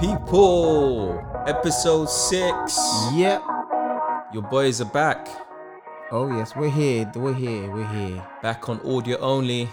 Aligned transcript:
People, 0.00 1.24
episode 1.46 2.10
six. 2.10 2.78
Yep. 3.14 3.42
Your 4.34 4.42
boys 4.42 4.82
are 4.82 4.92
back. 4.92 5.26
Oh 6.10 6.28
yes, 6.36 6.54
we're 6.54 6.68
here. 6.68 7.10
We're 7.14 7.32
here. 7.32 7.70
We're 7.72 7.88
here. 7.88 8.22
Back 8.42 8.68
on 8.68 8.78
audio 8.80 9.16
only. 9.20 9.70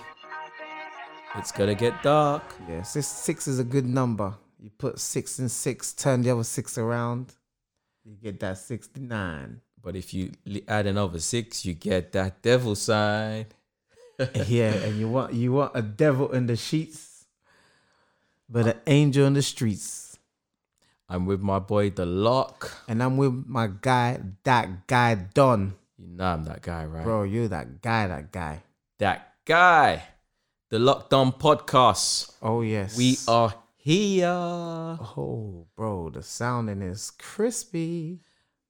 It's 1.35 1.51
gonna 1.51 1.75
get 1.75 2.01
dark. 2.03 2.43
Yes, 2.69 2.93
this 2.93 3.05
six 3.05 3.49
is 3.49 3.59
a 3.59 3.65
good 3.65 3.85
number. 3.85 4.33
You 4.61 4.69
put 4.69 4.97
six 4.97 5.39
and 5.39 5.51
six, 5.51 5.91
turn 5.91 6.21
the 6.21 6.31
other 6.31 6.45
six 6.45 6.77
around, 6.77 7.33
you 8.05 8.15
get 8.15 8.39
that 8.39 8.59
sixty-nine. 8.59 9.59
But 9.81 9.97
if 9.97 10.13
you 10.13 10.31
add 10.69 10.87
another 10.87 11.19
six, 11.19 11.65
you 11.65 11.73
get 11.73 12.13
that 12.13 12.41
devil 12.41 12.75
sign. 12.75 13.47
yeah, 14.45 14.71
and 14.71 14.97
you 14.97 15.09
want 15.09 15.33
you 15.33 15.51
want 15.51 15.73
a 15.75 15.81
devil 15.81 16.31
in 16.31 16.45
the 16.45 16.55
sheets, 16.55 17.25
but 18.47 18.67
an 18.67 18.79
angel 18.87 19.27
in 19.27 19.33
the 19.33 19.41
streets. 19.41 20.11
I'm 21.09 21.25
with 21.25 21.41
my 21.41 21.59
boy 21.59 21.89
The 21.89 22.05
Lok. 22.05 22.71
And 22.87 23.03
I'm 23.03 23.17
with 23.17 23.45
my 23.47 23.67
guy, 23.67 24.19
that 24.43 24.87
guy 24.87 25.15
Don. 25.15 25.75
You 25.97 26.07
know 26.07 26.25
I'm 26.25 26.43
that 26.45 26.61
guy, 26.61 26.85
right? 26.85 27.03
Bro, 27.03 27.23
you're 27.23 27.49
that 27.49 27.81
guy, 27.81 28.07
that 28.07 28.31
guy. 28.31 28.63
That 28.99 29.33
guy. 29.45 30.03
The 30.69 30.79
Lok 30.79 31.09
Don 31.09 31.33
Podcast. 31.33 32.31
Oh 32.41 32.61
yes. 32.61 32.97
We 32.97 33.17
are 33.27 33.53
here. 33.75 34.27
Oh, 34.27 35.67
bro, 35.75 36.09
the 36.09 36.23
sounding 36.23 36.81
is 36.81 37.11
crispy. 37.11 38.21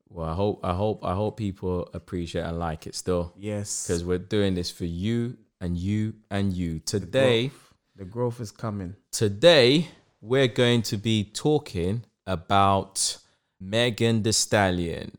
Well, 0.10 0.28
I 0.28 0.34
hope, 0.34 0.60
I 0.64 0.74
hope, 0.74 1.06
I 1.06 1.14
hope 1.14 1.38
people 1.38 1.90
appreciate 1.94 2.44
and 2.44 2.60
like 2.60 2.88
it 2.88 2.96
still. 2.96 3.34
Yes. 3.38 3.88
Because 3.88 4.04
we're 4.04 4.18
doing 4.18 4.56
this 4.56 4.70
for 4.72 4.86
you 4.86 5.38
and 5.62 5.78
you 5.78 6.16
and 6.30 6.52
you. 6.52 6.80
Today, 6.80 7.52
the 7.96 8.06
growth 8.06 8.42
is 8.42 8.52
coming. 8.52 8.96
today 9.12 9.88
we're 10.20 10.48
going 10.48 10.82
to 10.82 10.98
be 10.98 11.24
talking 11.24 12.04
about 12.26 13.18
Megan 13.60 14.24
Thee 14.24 14.32
Stallion 14.32 15.18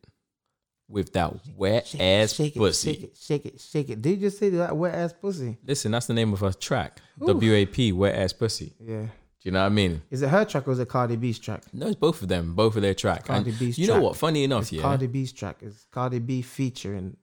with 0.88 1.12
that 1.14 1.34
wet 1.56 1.94
ass 1.98 2.34
shake 2.34 2.56
it, 2.56 2.58
pussy. 2.58 2.92
Shake 2.92 3.02
it, 3.02 3.16
shake 3.16 3.46
it, 3.46 3.60
shake 3.60 3.90
it. 3.90 4.02
Did 4.02 4.10
you 4.10 4.16
just 4.28 4.38
say 4.38 4.50
that 4.50 4.76
wet 4.76 4.94
ass 4.94 5.12
pussy? 5.12 5.56
Listen, 5.66 5.92
that's 5.92 6.06
the 6.06 6.14
name 6.14 6.32
of 6.32 6.40
her 6.40 6.52
track. 6.52 7.00
Ooh. 7.22 7.34
WAP, 7.34 7.92
wet 7.94 8.14
ass 8.14 8.32
pussy. 8.32 8.74
Yeah. 8.78 9.06
Do 9.44 9.48
you 9.50 9.52
know 9.52 9.60
what 9.60 9.66
I 9.66 9.70
mean? 9.70 10.02
Is 10.10 10.22
it 10.22 10.30
her 10.30 10.44
track 10.44 10.66
or 10.66 10.72
is 10.72 10.78
it 10.78 10.88
Cardi 10.88 11.16
B's 11.16 11.38
track? 11.38 11.64
No, 11.72 11.88
it's 11.88 11.96
both 11.96 12.22
of 12.22 12.28
them, 12.28 12.54
both 12.54 12.76
of 12.76 12.82
their 12.82 12.94
track. 12.94 13.26
Cardi 13.26 13.50
And 13.50 13.58
B's 13.58 13.78
you 13.78 13.86
know 13.86 14.00
what? 14.00 14.16
Funny 14.16 14.44
enough, 14.44 14.62
It's 14.62 14.72
yeah. 14.72 14.82
Cardi 14.82 15.06
B's 15.06 15.32
track. 15.32 15.58
It's 15.60 15.86
Cardi 15.90 16.18
B 16.18 16.40
featuring 16.40 17.16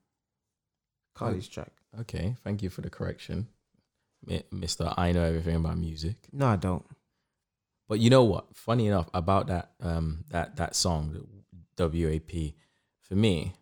Cardi's 1.14 1.48
oh, 1.50 1.54
track. 1.54 1.72
Okay, 2.00 2.36
thank 2.44 2.62
you 2.62 2.70
for 2.70 2.80
the 2.80 2.90
correction, 2.90 3.48
Mister. 4.52 4.94
I 4.96 5.12
know 5.12 5.24
everything 5.24 5.56
about 5.56 5.78
music. 5.78 6.16
No, 6.32 6.46
I 6.46 6.56
don't. 6.56 6.84
But 7.92 8.00
you 8.00 8.08
know 8.08 8.24
what? 8.24 8.46
Funny 8.56 8.86
enough 8.86 9.10
about 9.12 9.48
that 9.48 9.72
um 9.82 10.24
that 10.30 10.56
that 10.56 10.74
song, 10.74 11.26
WAP, 11.78 12.54
for 13.02 13.14
me, 13.14 13.52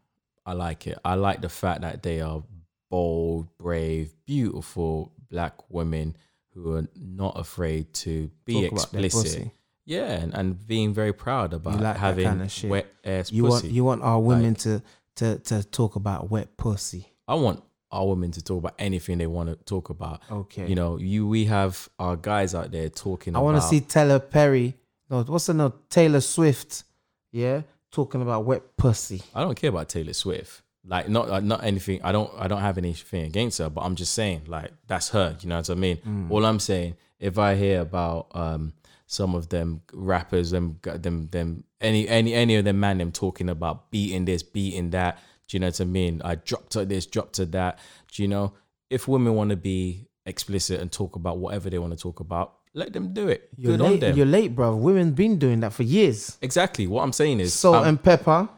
I 0.46 0.52
like 0.52 0.86
it. 0.86 1.00
I 1.04 1.16
like 1.16 1.40
the 1.40 1.48
fact 1.48 1.80
that 1.80 2.04
they 2.04 2.20
are 2.20 2.44
bold, 2.90 3.48
brave, 3.58 4.14
beautiful 4.26 5.10
black 5.28 5.68
women 5.68 6.16
who 6.54 6.76
are 6.76 6.86
not 6.94 7.40
afraid 7.40 7.92
to 7.94 8.30
be 8.44 8.68
Talk 8.68 8.94
explicit. 8.94 9.50
Yeah, 9.84 10.12
and, 10.12 10.32
and 10.32 10.64
being 10.64 10.94
very 10.94 11.12
proud 11.12 11.52
about 11.52 11.80
like 11.80 11.96
having 11.96 12.28
kinda 12.28 12.68
wet 12.68 12.86
ass 13.04 13.32
You 13.32 13.42
pussy. 13.42 13.66
want 13.66 13.74
you 13.74 13.82
want 13.82 14.02
our 14.02 14.20
women 14.20 14.54
to 14.54 14.80
to 15.16 15.40
to 15.40 15.64
talk 15.64 15.96
about 15.96 16.30
wet 16.30 16.56
pussy. 16.56 17.14
I 17.26 17.34
want 17.34 17.64
our 17.92 18.08
women 18.08 18.30
to 18.32 18.42
talk 18.42 18.58
about 18.58 18.74
anything 18.78 19.18
they 19.18 19.26
want 19.26 19.48
to 19.48 19.56
talk 19.64 19.90
about. 19.90 20.22
Okay. 20.30 20.66
You 20.66 20.74
know, 20.74 20.96
you 20.98 21.26
we 21.26 21.46
have 21.46 21.88
our 21.98 22.16
guys 22.16 22.54
out 22.54 22.70
there 22.70 22.88
talking 22.88 23.34
I 23.34 23.38
about 23.38 23.44
want 23.44 23.56
to 23.56 23.62
see 23.62 23.80
Taylor 23.80 24.18
Perry. 24.18 24.76
No, 25.08 25.22
what's 25.22 25.46
the 25.46 25.54
no 25.54 25.74
Taylor 25.88 26.20
Swift? 26.20 26.84
Yeah, 27.32 27.62
talking 27.90 28.22
about 28.22 28.44
wet 28.44 28.76
pussy. 28.76 29.22
I 29.34 29.42
don't 29.42 29.54
care 29.54 29.70
about 29.70 29.88
Taylor 29.88 30.12
Swift. 30.12 30.62
Like 30.84 31.08
not 31.08 31.44
not 31.44 31.62
anything. 31.64 32.00
I 32.02 32.12
don't 32.12 32.30
I 32.38 32.48
don't 32.48 32.60
have 32.60 32.78
anything 32.78 33.24
against 33.24 33.58
her, 33.58 33.68
but 33.68 33.82
I'm 33.82 33.96
just 33.96 34.14
saying 34.14 34.42
like 34.46 34.70
that's 34.86 35.10
her. 35.10 35.36
You 35.40 35.48
know 35.48 35.58
what 35.58 35.70
I 35.70 35.74
mean? 35.74 35.98
Mm. 35.98 36.30
All 36.30 36.46
I'm 36.46 36.58
saying, 36.58 36.96
if 37.18 37.38
I 37.38 37.54
hear 37.54 37.80
about 37.80 38.28
um 38.32 38.72
some 39.06 39.34
of 39.34 39.48
them 39.48 39.82
rappers, 39.92 40.52
them 40.52 40.78
them 40.82 41.28
them 41.32 41.64
any 41.80 42.08
any 42.08 42.32
any 42.32 42.56
of 42.56 42.64
them 42.64 42.80
man 42.80 42.98
them 42.98 43.12
talking 43.12 43.50
about 43.50 43.90
beating 43.90 44.24
this, 44.24 44.42
beating 44.42 44.90
that. 44.90 45.18
Do 45.50 45.56
you 45.56 45.60
know 45.60 45.66
what 45.66 45.80
I 45.80 45.84
mean? 45.84 46.22
I 46.24 46.36
dropped 46.36 46.74
her 46.74 46.84
this, 46.84 47.06
dropped 47.06 47.38
her 47.38 47.44
that. 47.46 47.80
Do 48.12 48.22
you 48.22 48.28
know? 48.28 48.52
If 48.88 49.08
women 49.08 49.34
want 49.34 49.50
to 49.50 49.56
be 49.56 50.06
explicit 50.26 50.80
and 50.80 50.92
talk 50.92 51.16
about 51.16 51.38
whatever 51.38 51.68
they 51.70 51.78
want 51.78 51.92
to 51.92 51.98
talk 51.98 52.20
about, 52.20 52.54
let 52.72 52.92
them 52.92 53.12
do 53.12 53.26
it. 53.26 53.48
You're 53.56 53.72
Good 53.76 53.80
on 53.84 53.90
late. 53.90 54.00
them. 54.00 54.16
You're 54.16 54.26
late, 54.26 54.54
bro. 54.54 54.76
Women 54.76 55.10
been 55.10 55.38
doing 55.40 55.58
that 55.60 55.72
for 55.72 55.82
years. 55.82 56.38
exactly. 56.40 56.86
What 56.86 57.02
I'm 57.02 57.12
saying 57.12 57.40
is, 57.40 57.52
Salt 57.52 57.76
I'm 57.82 57.88
and 57.88 58.02
pepper. 58.02 58.48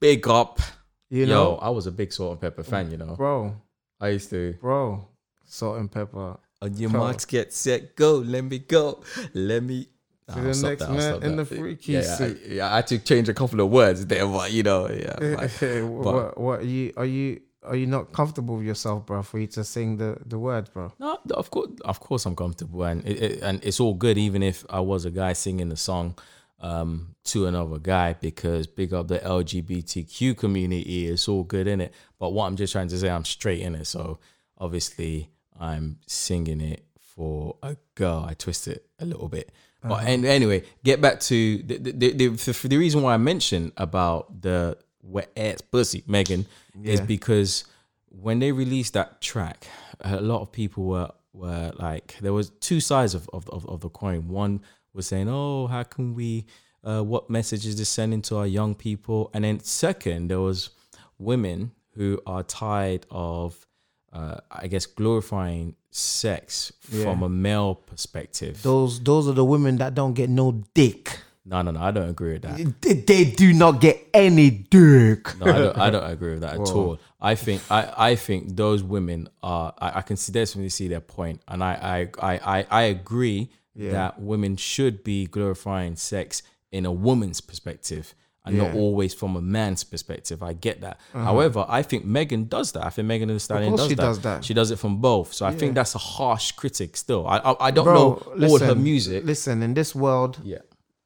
big 0.00 0.28
up. 0.28 0.60
You 1.08 1.26
know, 1.26 1.52
Yo, 1.52 1.54
I 1.56 1.68
was 1.70 1.86
a 1.86 1.92
big 1.92 2.12
Salt-N-Pepa 2.12 2.64
fan. 2.66 2.90
You 2.90 2.96
know, 2.98 3.14
bro, 3.16 3.54
I 4.00 4.08
used 4.08 4.28
to. 4.30 4.54
bro. 4.60 5.08
Salt-N-Pepa. 5.44 6.38
On 6.62 6.74
your 6.76 6.90
marks, 6.90 7.24
get 7.24 7.52
set, 7.52 7.96
go. 7.96 8.16
Let 8.18 8.44
me 8.44 8.58
go. 8.60 9.02
Let 9.34 9.62
me. 9.62 9.88
To 10.28 10.36
Nah, 10.36 10.52
the 10.52 10.68
next 10.68 10.80
that, 10.80 10.90
man 10.90 11.22
in 11.22 11.36
that. 11.36 11.48
the 11.48 11.56
freaky 11.56 11.92
yeah, 11.92 12.02
suit. 12.02 12.40
I, 12.48 12.54
yeah, 12.54 12.72
I 12.72 12.76
had 12.76 12.86
to 12.88 12.98
change 12.98 13.28
a 13.28 13.34
couple 13.34 13.60
of 13.60 13.70
words 13.70 14.06
there, 14.06 14.26
but 14.26 14.52
you 14.52 14.62
know, 14.62 14.88
yeah. 14.88 15.46
fine. 15.48 15.90
what, 15.90 16.38
what 16.38 16.60
are 16.60 16.64
you 16.64 16.92
are 16.96 17.04
you 17.04 17.40
are 17.64 17.76
you 17.76 17.86
not 17.86 18.12
comfortable 18.12 18.56
with 18.56 18.66
yourself, 18.66 19.06
bro, 19.06 19.22
for 19.22 19.38
you 19.38 19.46
to 19.48 19.64
sing 19.64 19.96
the 19.96 20.18
the 20.24 20.38
words, 20.38 20.70
bro? 20.70 20.92
no, 20.98 21.18
of 21.32 21.50
course, 21.50 21.70
of 21.84 22.00
course, 22.00 22.24
I'm 22.26 22.36
comfortable, 22.36 22.84
and 22.84 23.04
it, 23.06 23.22
it, 23.22 23.42
and 23.42 23.64
it's 23.64 23.80
all 23.80 23.94
good, 23.94 24.18
even 24.18 24.42
if 24.42 24.64
I 24.70 24.80
was 24.80 25.04
a 25.04 25.10
guy 25.10 25.32
singing 25.32 25.68
the 25.68 25.76
song 25.76 26.16
um, 26.60 27.14
to 27.24 27.46
another 27.46 27.78
guy, 27.78 28.14
because 28.14 28.66
big 28.66 28.92
up 28.94 29.08
the 29.08 29.18
LGBTQ 29.18 30.36
community, 30.36 31.08
it's 31.08 31.28
all 31.28 31.42
good 31.44 31.66
in 31.66 31.80
it. 31.80 31.92
But 32.18 32.32
what 32.32 32.46
I'm 32.46 32.56
just 32.56 32.72
trying 32.72 32.88
to 32.88 32.98
say, 32.98 33.10
I'm 33.10 33.24
straight 33.24 33.60
in 33.60 33.74
it, 33.74 33.86
so 33.86 34.18
obviously 34.58 35.30
I'm 35.58 35.98
singing 36.06 36.60
it 36.60 36.84
for 37.00 37.56
a 37.62 37.76
girl. 37.94 38.24
I 38.28 38.34
twist 38.34 38.68
it 38.68 38.86
a 38.98 39.04
little 39.04 39.28
bit. 39.28 39.50
But 39.82 40.04
and 40.04 40.24
anyway, 40.24 40.64
get 40.84 41.00
back 41.00 41.20
to 41.20 41.58
the 41.58 41.78
the, 41.78 41.92
the, 41.92 42.28
the, 42.28 42.68
the 42.68 42.76
reason 42.76 43.02
why 43.02 43.14
I 43.14 43.16
mentioned 43.16 43.72
about 43.76 44.42
the 44.42 44.78
wet 45.02 45.30
ass 45.36 45.60
pussy, 45.60 46.04
Megan, 46.06 46.46
is 46.84 47.00
because 47.00 47.64
when 48.08 48.38
they 48.38 48.52
released 48.52 48.94
that 48.94 49.20
track, 49.20 49.66
a 50.00 50.20
lot 50.20 50.40
of 50.40 50.52
people 50.52 50.84
were 50.84 51.10
were 51.32 51.72
like, 51.76 52.16
there 52.20 52.32
was 52.32 52.50
two 52.60 52.80
sides 52.80 53.14
of 53.14 53.28
of, 53.32 53.48
of, 53.50 53.68
of 53.68 53.80
the 53.80 53.88
coin. 53.88 54.28
One 54.28 54.60
was 54.92 55.06
saying, 55.06 55.28
"Oh, 55.28 55.66
how 55.66 55.82
can 55.82 56.14
we? 56.14 56.46
Uh, 56.84 57.02
what 57.02 57.30
message 57.30 57.64
is 57.66 57.76
this 57.76 57.88
sending 57.88 58.22
to 58.22 58.36
our 58.36 58.46
young 58.46 58.74
people?" 58.74 59.30
And 59.34 59.44
then 59.44 59.60
second, 59.60 60.28
there 60.28 60.40
was 60.40 60.70
women 61.18 61.72
who 61.94 62.20
are 62.26 62.42
tired 62.42 63.06
of, 63.10 63.66
uh, 64.12 64.36
I 64.50 64.66
guess, 64.68 64.86
glorifying 64.86 65.74
sex 65.90 66.72
Yeah. 66.90 67.04
from 67.04 67.22
a 67.22 67.28
male 67.28 67.74
perspective. 67.74 68.62
Those 68.62 69.00
those 69.00 69.28
are 69.28 69.32
the 69.32 69.44
women 69.44 69.76
that 69.78 69.94
don't 69.94 70.14
get 70.14 70.30
no 70.30 70.64
dick. 70.74 71.18
No, 71.44 71.60
no, 71.62 71.72
no. 71.72 71.80
I 71.80 71.90
don't 71.90 72.08
agree 72.08 72.34
with 72.34 72.42
that. 72.42 72.56
They, 72.80 72.92
they 72.92 73.24
do 73.24 73.52
not 73.52 73.80
get 73.80 73.98
any 74.14 74.48
dick. 74.50 75.36
No, 75.40 75.46
I 75.46 75.58
don't, 75.58 75.78
I 75.78 75.90
don't 75.90 76.10
agree 76.10 76.32
with 76.34 76.42
that 76.42 76.54
at 76.54 76.60
all. 76.60 77.00
I 77.20 77.34
think 77.34 77.62
I, 77.70 77.92
I 77.96 78.14
think 78.16 78.54
those 78.56 78.82
women 78.82 79.28
are 79.42 79.74
I, 79.78 79.98
I 79.98 80.02
can 80.02 80.16
see 80.16 80.32
definitely 80.32 80.68
see 80.68 80.86
their 80.88 81.00
point, 81.00 81.40
and 81.48 81.62
I 81.64 82.08
I 82.22 82.32
I, 82.34 82.58
I, 82.58 82.66
I 82.70 82.82
agree 82.84 83.50
that 83.74 84.20
women 84.20 84.56
should 84.56 85.02
be 85.02 85.26
glorifying 85.26 85.96
sex 85.96 86.42
in 86.70 86.84
a 86.86 86.92
woman's 86.92 87.40
perspective 87.40 88.14
and 88.44 88.58
not 88.58 88.74
always 88.74 89.14
from 89.14 89.36
a 89.36 89.40
man's 89.40 89.84
perspective. 89.84 90.42
I 90.42 90.52
get 90.52 90.80
that. 90.80 90.98
Uh-huh. 91.14 91.24
However, 91.24 91.64
I 91.68 91.82
think 91.82 92.04
Megan 92.04 92.46
does 92.48 92.72
that. 92.72 92.84
I 92.84 92.90
think 92.90 93.06
Megan 93.06 93.28
Thee 93.28 93.38
Stallion 93.38 93.70
course 93.70 93.82
does, 93.82 93.88
she 93.88 93.94
that. 93.94 94.02
does 94.02 94.20
that. 94.20 94.44
She 94.44 94.54
does 94.54 94.70
it 94.70 94.78
from 94.78 94.96
both. 95.00 95.32
So 95.32 95.46
I 95.46 95.54
think 95.54 95.74
that's 95.74 95.94
a 95.94 95.98
harsh 95.98 96.52
critic. 96.52 96.96
Still, 96.96 97.26
I 97.26 97.38
I, 97.38 97.66
I 97.68 97.70
don't 97.70 97.84
Bro, 97.84 97.94
know 98.36 98.48
all 98.48 98.58
her 98.58 98.74
music. 98.74 99.24
Listen, 99.24 99.62
in 99.62 99.74
this 99.74 99.94
world, 99.94 100.40
Yeah. 100.42 100.58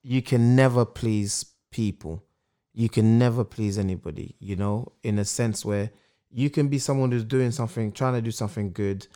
you 0.03 0.23
can 0.23 0.57
never 0.57 0.85
please 0.85 1.45
people. 1.71 2.23
You 2.73 2.89
can 2.89 3.19
never 3.19 3.45
please 3.45 3.79
anybody, 3.79 4.37
you 4.39 4.57
know, 4.57 4.93
in 5.03 5.19
a 5.19 5.25
sense 5.25 5.65
where 5.65 5.91
you 6.31 6.51
can 6.51 6.69
be 6.69 6.79
someone 6.79 7.11
who's 7.13 7.25
doing 7.25 7.51
something, 7.51 7.93
trying 7.93 8.15
to 8.15 8.21
do 8.23 8.31
something 8.31 8.73
good, 8.73 9.07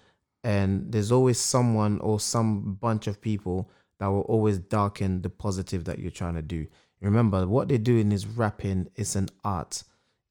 and 0.45 0.91
there's 0.93 1.13
always 1.13 1.39
someone 1.39 1.99
or 2.01 2.19
some 2.21 2.75
bunch 2.75 3.07
of 3.07 3.21
people 3.21 3.71
that 3.99 4.07
will 4.07 4.23
always 4.23 4.59
darken 4.59 5.21
the 5.21 5.29
positive 5.29 5.85
that 5.85 5.99
you're 5.99 6.11
trying 6.11 6.35
to 6.35 6.43
do. 6.43 6.67
Remember, 7.01 7.47
what 7.47 7.69
they're 7.69 7.79
doing 7.79 8.13
is 8.13 8.27
rapping, 8.27 8.89
it's 8.95 9.17
an 9.17 9.29
art, 9.43 9.83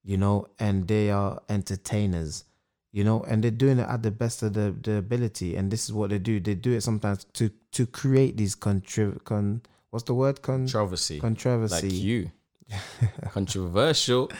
you 0.04 0.18
know, 0.18 0.48
and 0.60 0.88
they 0.88 1.10
are 1.10 1.42
entertainers, 1.50 2.44
you 2.92 3.04
know, 3.04 3.24
and 3.24 3.44
they're 3.44 3.52
doing 3.52 3.80
it 3.80 3.88
at 3.90 4.04
the 4.04 4.12
best 4.12 4.44
of 4.44 4.54
the, 4.54 4.76
the 4.84 4.98
ability. 4.98 5.56
And 5.56 5.72
this 5.72 5.86
is 5.86 5.94
what 5.94 6.12
they 6.12 6.20
do. 6.20 6.40
They 6.40 6.56
do 6.56 6.74
it 6.74 6.82
sometimes 6.82 7.26
to 7.34 7.50
to 7.72 7.86
create 7.86 8.38
these 8.38 8.56
contri- 8.56 9.24
con 9.24 9.62
what's 9.90 10.06
the 10.06 10.14
word? 10.14 10.42
Con- 10.42 10.68
Controversy. 10.68 11.20
controversy. 11.20 11.90
Like 11.90 11.94
you. 11.94 12.32
Controversial. 13.32 14.32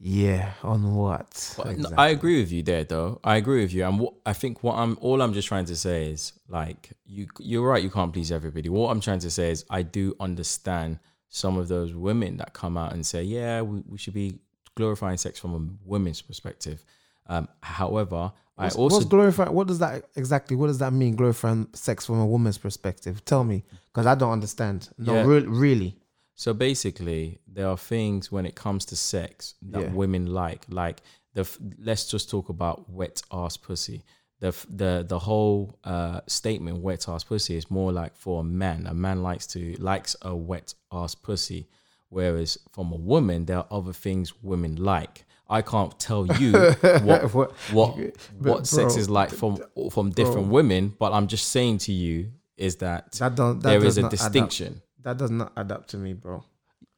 Yeah, 0.00 0.52
on 0.62 0.94
what? 0.94 1.54
No, 1.58 1.70
exactly? 1.70 1.96
I 1.98 2.08
agree 2.10 2.40
with 2.40 2.52
you 2.52 2.62
there, 2.62 2.84
though. 2.84 3.20
I 3.24 3.36
agree 3.36 3.62
with 3.62 3.72
you. 3.72 3.84
And 3.84 3.98
what 3.98 4.14
I 4.24 4.32
think 4.32 4.62
what 4.62 4.76
I'm 4.76 4.96
all 5.00 5.20
I'm 5.20 5.32
just 5.32 5.48
trying 5.48 5.64
to 5.64 5.76
say 5.76 6.10
is 6.10 6.34
like 6.48 6.90
you 7.04 7.26
you're 7.40 7.68
right. 7.68 7.82
You 7.82 7.90
can't 7.90 8.12
please 8.12 8.30
everybody. 8.30 8.68
What 8.68 8.90
I'm 8.90 9.00
trying 9.00 9.18
to 9.20 9.30
say 9.30 9.50
is 9.50 9.64
I 9.70 9.82
do 9.82 10.14
understand 10.20 11.00
some 11.28 11.56
of 11.58 11.68
those 11.68 11.94
women 11.94 12.36
that 12.38 12.52
come 12.52 12.76
out 12.76 12.92
and 12.92 13.04
say, 13.04 13.22
yeah, 13.22 13.60
we, 13.62 13.82
we 13.88 13.98
should 13.98 14.14
be 14.14 14.38
glorifying 14.74 15.16
sex 15.18 15.38
from 15.38 15.54
a 15.54 15.88
women's 15.88 16.22
perspective. 16.22 16.84
Um, 17.26 17.48
however, 17.62 18.32
What's, 18.54 18.74
I 18.74 18.78
also 18.78 18.96
what's 18.96 19.06
glorifying? 19.06 19.52
What 19.52 19.68
does 19.68 19.78
that 19.78 20.06
exactly? 20.16 20.56
What 20.56 20.66
does 20.66 20.78
that 20.78 20.92
mean? 20.92 21.14
Glorifying 21.14 21.68
sex 21.74 22.06
from 22.06 22.18
a 22.18 22.26
woman's 22.26 22.58
perspective? 22.58 23.24
Tell 23.24 23.44
me, 23.44 23.62
because 23.86 24.06
I 24.06 24.16
don't 24.16 24.32
understand. 24.32 24.88
No, 24.98 25.14
Yeah. 25.14 25.24
re- 25.24 25.46
really. 25.46 25.96
So 26.34 26.54
basically, 26.54 27.38
there 27.46 27.68
are 27.68 27.76
things 27.76 28.32
when 28.32 28.46
it 28.46 28.54
comes 28.56 28.84
to 28.86 28.96
sex 28.96 29.54
that 29.62 29.82
Yeah. 29.82 29.92
women 29.92 30.26
like. 30.26 30.66
Like 30.68 31.02
the 31.34 31.42
f- 31.42 31.58
let's 31.80 32.06
just 32.06 32.30
talk 32.30 32.48
about 32.48 32.88
wet 32.90 33.22
ass 33.30 33.56
pussy. 33.56 34.02
The 34.40 34.54
the 34.68 35.04
the 35.08 35.18
whole 35.18 35.76
uh, 35.84 36.20
statement 36.28 36.78
wet 36.78 37.08
ass 37.08 37.24
pussy 37.24 37.56
is 37.56 37.70
more 37.70 37.92
like 37.92 38.16
for 38.16 38.40
a 38.40 38.44
man. 38.44 38.86
A 38.86 38.94
man 38.94 39.22
likes 39.22 39.46
to 39.48 39.74
likes 39.78 40.14
a 40.22 40.34
wet 40.34 40.74
ass 40.92 41.14
pussy, 41.16 41.68
whereas 42.08 42.58
from 42.72 42.92
a 42.92 42.96
woman 42.96 43.46
there 43.46 43.58
are 43.58 43.66
other 43.70 43.92
things 43.92 44.32
women 44.42 44.76
like. 44.76 45.24
I 45.50 45.62
can't 45.62 45.98
tell 45.98 46.26
you 46.26 46.52
what 47.02 47.32
What- 47.34 47.52
what 47.72 47.98
what 48.38 48.66
sex 48.66 48.94
bro, 48.94 49.00
is 49.00 49.08
like 49.10 49.30
from 49.30 49.58
from 49.90 50.10
different 50.10 50.48
women, 50.48 50.94
but 50.98 51.12
I'm 51.12 51.26
just 51.26 51.48
saying 51.48 51.78
to 51.78 51.92
you 51.92 52.30
is 52.56 52.76
that, 52.76 53.12
That 53.12 53.34
don't. 53.34 53.60
That 53.60 53.68
there 53.70 53.84
is 53.84 53.98
a 53.98 54.08
distinction 54.08 54.82
That 55.02 55.16
does 55.16 55.30
not 55.30 55.52
add 55.56 55.72
up 55.72 55.86
to 55.88 55.96
me, 55.96 56.12
bro. 56.12 56.44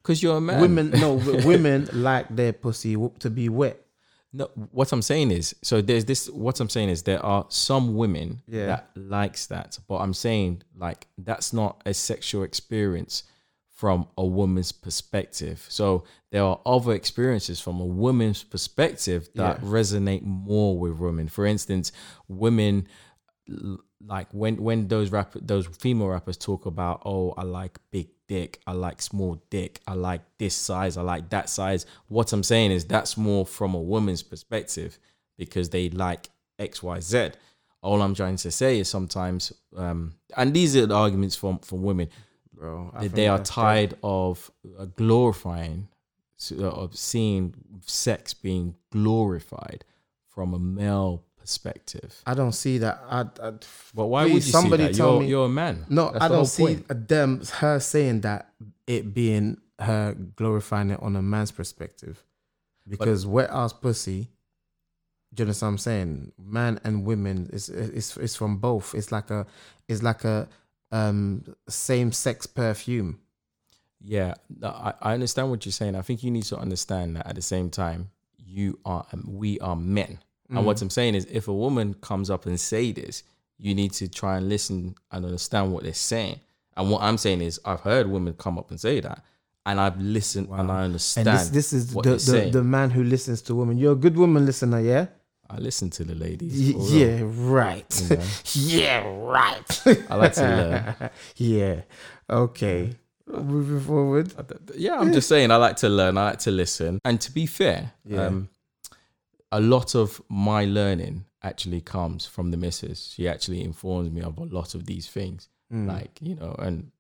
because 0.03 0.23
you're 0.23 0.39
a 0.39 0.41
man. 0.41 0.61
Women, 0.61 0.91
no, 0.91 1.15
women 1.45 1.89
like 1.93 2.27
their 2.35 2.53
pussy 2.53 2.97
to 3.21 3.31
be 3.31 3.49
wet. 3.49 3.81
No, 4.33 4.47
what 4.71 4.93
I'm 4.93 5.03
saying 5.03 5.33
is, 5.33 5.57
so 5.63 5.81
there's 5.83 6.05
this. 6.05 6.31
What 6.31 6.61
I'm 6.61 6.69
saying 6.69 6.89
is, 6.91 7.03
there 7.03 7.25
are 7.25 7.47
some 7.49 7.97
women 7.97 8.43
Yeah. 8.47 8.67
that 8.67 8.91
likes 8.95 9.47
that, 9.47 9.79
but 9.89 9.97
I'm 9.97 10.15
saying 10.15 10.63
like 10.77 11.09
that's 11.19 11.53
not 11.53 11.83
a 11.85 11.93
sexual 11.95 12.45
experience 12.45 13.25
from 13.75 14.07
a 14.17 14.25
woman's 14.25 14.73
perspective. 14.73 15.65
So 15.69 16.05
there 16.31 16.45
are 16.45 16.61
other 16.65 16.93
experiences 16.93 17.61
from 17.61 17.81
a 17.81 17.85
woman's 17.87 18.45
perspective 18.45 19.31
that 19.35 19.63
Yeah. 19.63 19.69
resonate 19.69 20.23
more 20.23 20.79
with 20.79 20.99
women. 20.99 21.29
For 21.29 21.45
instance, 21.47 21.91
women 22.29 22.87
like 24.07 24.29
when 24.33 24.63
when 24.63 24.89
those 24.89 25.11
rap 25.11 25.35
those 25.41 25.67
female 25.67 26.09
rappers 26.09 26.37
talk 26.37 26.67
about 26.67 27.03
oh 27.05 27.33
I 27.37 27.43
like 27.43 27.79
big 27.91 28.09
dick, 28.31 28.61
I 28.65 28.73
like 28.73 29.03
small 29.03 29.43
dick, 29.51 29.81
I 29.89 29.95
like 29.95 30.23
this 30.39 30.55
size, 30.55 30.97
I 30.97 31.03
like 31.03 31.31
that 31.31 31.51
size. 31.51 31.85
What 32.07 32.33
I'm 32.33 32.45
saying 32.45 32.71
is 32.71 32.85
that's 32.85 33.17
more 33.17 33.45
from 33.45 33.75
a 33.75 33.81
woman's 33.81 34.23
perspective 34.23 35.01
because 35.37 35.71
they 35.71 35.91
like 35.91 36.31
X 36.57 36.81
Y 36.81 37.01
Z. 37.01 37.31
All 37.83 38.01
I'm 38.01 38.15
trying 38.15 38.37
to 38.37 38.51
say 38.53 38.79
is 38.79 38.89
sometimes, 38.89 39.53
um, 39.77 40.15
and 40.37 40.55
these 40.55 40.77
are 40.77 40.87
the 40.87 40.95
arguments 40.95 41.35
from 41.35 41.59
from 41.59 41.83
women. 41.83 42.09
Bro, 42.55 42.93
I 42.95 43.09
they 43.09 43.27
are 43.27 43.43
tired 43.43 43.97
of 44.05 44.49
uh, 44.79 44.85
glorifying, 44.85 45.89
uh, 46.53 46.69
of 46.83 46.97
seeing 46.97 47.55
sex 47.85 48.33
being 48.33 48.77
glorified 48.93 49.85
from 50.29 50.55
a 50.55 50.59
male 50.61 51.25
perspective. 51.51 52.23
I 52.27 52.35
don't 52.35 52.53
see 52.53 52.79
that. 52.79 53.03
I, 53.09 53.21
I, 53.43 53.53
But 53.95 54.07
why 54.07 54.25
please, 54.25 54.33
would 54.35 54.45
you 54.47 54.53
somebody 54.53 54.85
see 54.85 54.89
that? 54.89 54.97
tell 54.97 55.13
You're, 55.15 55.21
me. 55.21 55.27
you're 55.29 55.47
a 55.47 55.49
man. 55.49 55.85
no, 55.89 56.11
That's 56.13 56.25
I 56.25 56.29
don't 56.29 56.47
see 56.47 56.77
point. 56.77 57.09
them 57.09 57.43
her 57.61 57.81
saying 57.81 58.21
that 58.23 58.53
it 58.87 59.13
being 59.15 59.59
her 59.79 60.15
glorifying 60.37 60.91
it 60.91 61.01
on 61.03 61.17
a 61.17 61.23
man's 61.23 61.51
perspective, 61.53 62.23
because 62.89 63.27
wet 63.27 63.51
ass 63.51 63.73
pussy. 63.73 64.29
Do 65.33 65.43
you 65.43 65.45
understand 65.47 65.69
what 65.69 65.73
I'm 65.73 65.79
saying? 65.79 66.33
Man 66.39 66.81
and 66.85 67.05
women 67.05 67.49
is 67.53 67.69
is 67.69 68.17
is 68.17 68.37
from 68.37 68.57
both. 68.59 68.95
It's 68.95 69.13
like 69.13 69.31
a 69.31 69.47
it's 69.89 70.03
like 70.03 70.25
a 70.25 70.49
um 70.93 71.45
same 71.69 72.11
sex 72.13 72.47
perfume. 72.47 73.21
Yeah, 74.03 74.35
I, 74.63 74.95
I 75.01 75.15
understand 75.15 75.51
what 75.51 75.65
you're 75.65 75.73
saying. 75.73 75.95
I 75.95 76.03
think 76.03 76.23
you 76.25 76.31
need 76.31 76.45
to 76.45 76.57
understand 76.59 77.17
that 77.17 77.27
at 77.27 77.35
the 77.37 77.43
same 77.43 77.71
time, 77.71 78.11
you 78.45 78.79
are 78.85 79.07
we 79.27 79.59
are 79.61 79.77
men. 79.77 80.19
And 80.51 80.59
Mm. 80.59 80.65
what 80.65 80.83
I'm 80.83 80.91
saying 80.91 81.15
is, 81.15 81.27
if 81.31 81.49
a 81.49 81.55
woman 81.55 81.95
comes 81.95 82.29
up 82.31 82.45
and 82.47 82.59
say 82.61 82.93
this, 82.93 83.23
you 83.59 83.75
need 83.75 83.93
to 83.95 84.09
try 84.09 84.37
and 84.39 84.49
listen 84.49 84.95
and 85.13 85.25
understand 85.25 85.73
what 85.73 85.85
they're 85.85 85.95
saying. 85.95 86.41
And 86.77 86.91
what 86.91 87.03
I'm 87.03 87.19
saying 87.19 87.41
is, 87.43 87.61
I've 87.65 87.81
heard 87.81 88.07
women 88.09 88.35
come 88.35 88.59
up 88.59 88.71
and 88.71 88.81
say 88.81 89.01
that, 89.01 89.23
and 89.67 89.79
I've 89.81 90.01
listened 90.01 90.49
and 90.49 90.71
I 90.73 90.77
And 90.85 90.85
understand. 90.87 91.27
this 91.27 91.49
this 91.51 91.73
is 91.73 91.93
the, 91.95 92.01
the 92.03 92.51
the 92.53 92.65
man 92.65 92.91
who 92.91 93.03
listens 93.05 93.43
to 93.43 93.55
women. 93.55 93.77
You're 93.79 93.93
a 93.93 94.03
good 94.07 94.17
woman 94.17 94.45
listener, 94.47 94.81
yeah. 94.81 95.07
I 95.49 95.59
listen 95.59 95.91
to 95.91 96.05
the 96.05 96.15
ladies. 96.15 96.75
Y- 96.75 96.81
yeah, 97.01 97.23
right. 97.25 98.03
You 98.09 98.17
know? 98.17 98.23
yeah, 98.55 98.99
right. 99.07 99.83
I 100.09 100.15
like 100.15 100.33
to 100.35 100.43
learn. 100.43 101.11
yeah. 101.37 101.81
Okay. 102.29 102.95
Moving 103.27 103.81
forward. 103.81 104.33
Yeah, 104.77 104.99
I'm 104.99 105.13
just 105.13 105.29
saying 105.29 105.51
I 105.51 105.57
like 105.57 105.77
to 105.77 105.89
learn. 105.89 106.17
I 106.19 106.31
like 106.31 106.39
to 106.41 106.51
listen. 106.51 107.01
And 107.05 107.21
to 107.21 107.33
be 107.33 107.47
fair, 107.47 107.93
Yeah. 108.05 108.27
um, 108.27 108.49
a 109.53 109.61
lot 109.61 109.95
of 109.95 110.21
my 110.29 110.65
learning 110.65 111.25
actually 111.43 111.81
comes 111.81 112.27
from 112.27 112.51
the 112.51 112.57
missus. 112.57 113.13
She 113.15 113.29
actually 113.29 113.63
informs 113.65 114.11
me 114.11 114.21
of 114.23 114.39
a 114.39 114.45
lot 114.45 114.75
of 114.75 114.87
these 114.87 115.09
things. 115.09 115.49
Mm. 115.73 115.89
Like 115.89 116.19
you 116.21 116.35
know, 116.37 116.55
and 116.59 116.91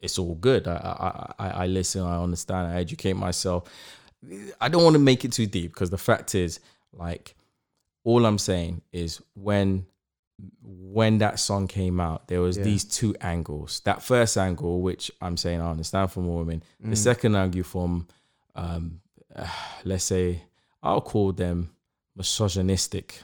it's 0.00 0.18
all 0.18 0.34
good. 0.36 0.66
I 0.68 0.74
I 1.38 1.46
I, 1.46 1.50
I 1.64 1.66
listen. 1.66 2.02
I 2.02 2.22
understand. 2.22 2.68
I 2.72 2.76
educate 2.80 3.14
myself. 3.14 3.64
I 4.60 4.68
don't 4.68 4.82
want 4.84 4.94
to 4.94 5.00
make 5.00 5.24
it 5.24 5.32
too 5.32 5.46
deep 5.46 5.72
because 5.72 5.90
the 5.90 5.98
fact 5.98 6.34
is, 6.34 6.58
like, 6.92 7.36
all 8.04 8.26
I'm 8.26 8.38
saying 8.38 8.82
is 8.92 9.20
when 9.34 9.86
when 10.62 11.18
that 11.18 11.40
song 11.40 11.66
came 11.66 11.98
out, 12.00 12.28
there 12.28 12.40
was 12.40 12.56
Yeah. 12.56 12.64
these 12.64 12.84
two 12.84 13.14
angles. 13.20 13.80
That 13.80 14.02
first 14.02 14.36
angle, 14.38 14.80
which 14.80 15.10
I'm 15.20 15.36
saying 15.36 15.60
I 15.60 15.70
understand 15.70 16.12
from 16.12 16.26
a 16.26 16.32
woman. 16.32 16.62
Mm. 16.84 16.90
The 16.90 16.96
second 16.96 17.34
angle 17.36 17.64
from, 17.64 18.06
um, 18.54 19.00
let's 19.84 20.04
say, 20.04 20.42
I'll 20.82 21.00
call 21.00 21.32
them 21.32 21.70
misogynistic 22.16 23.22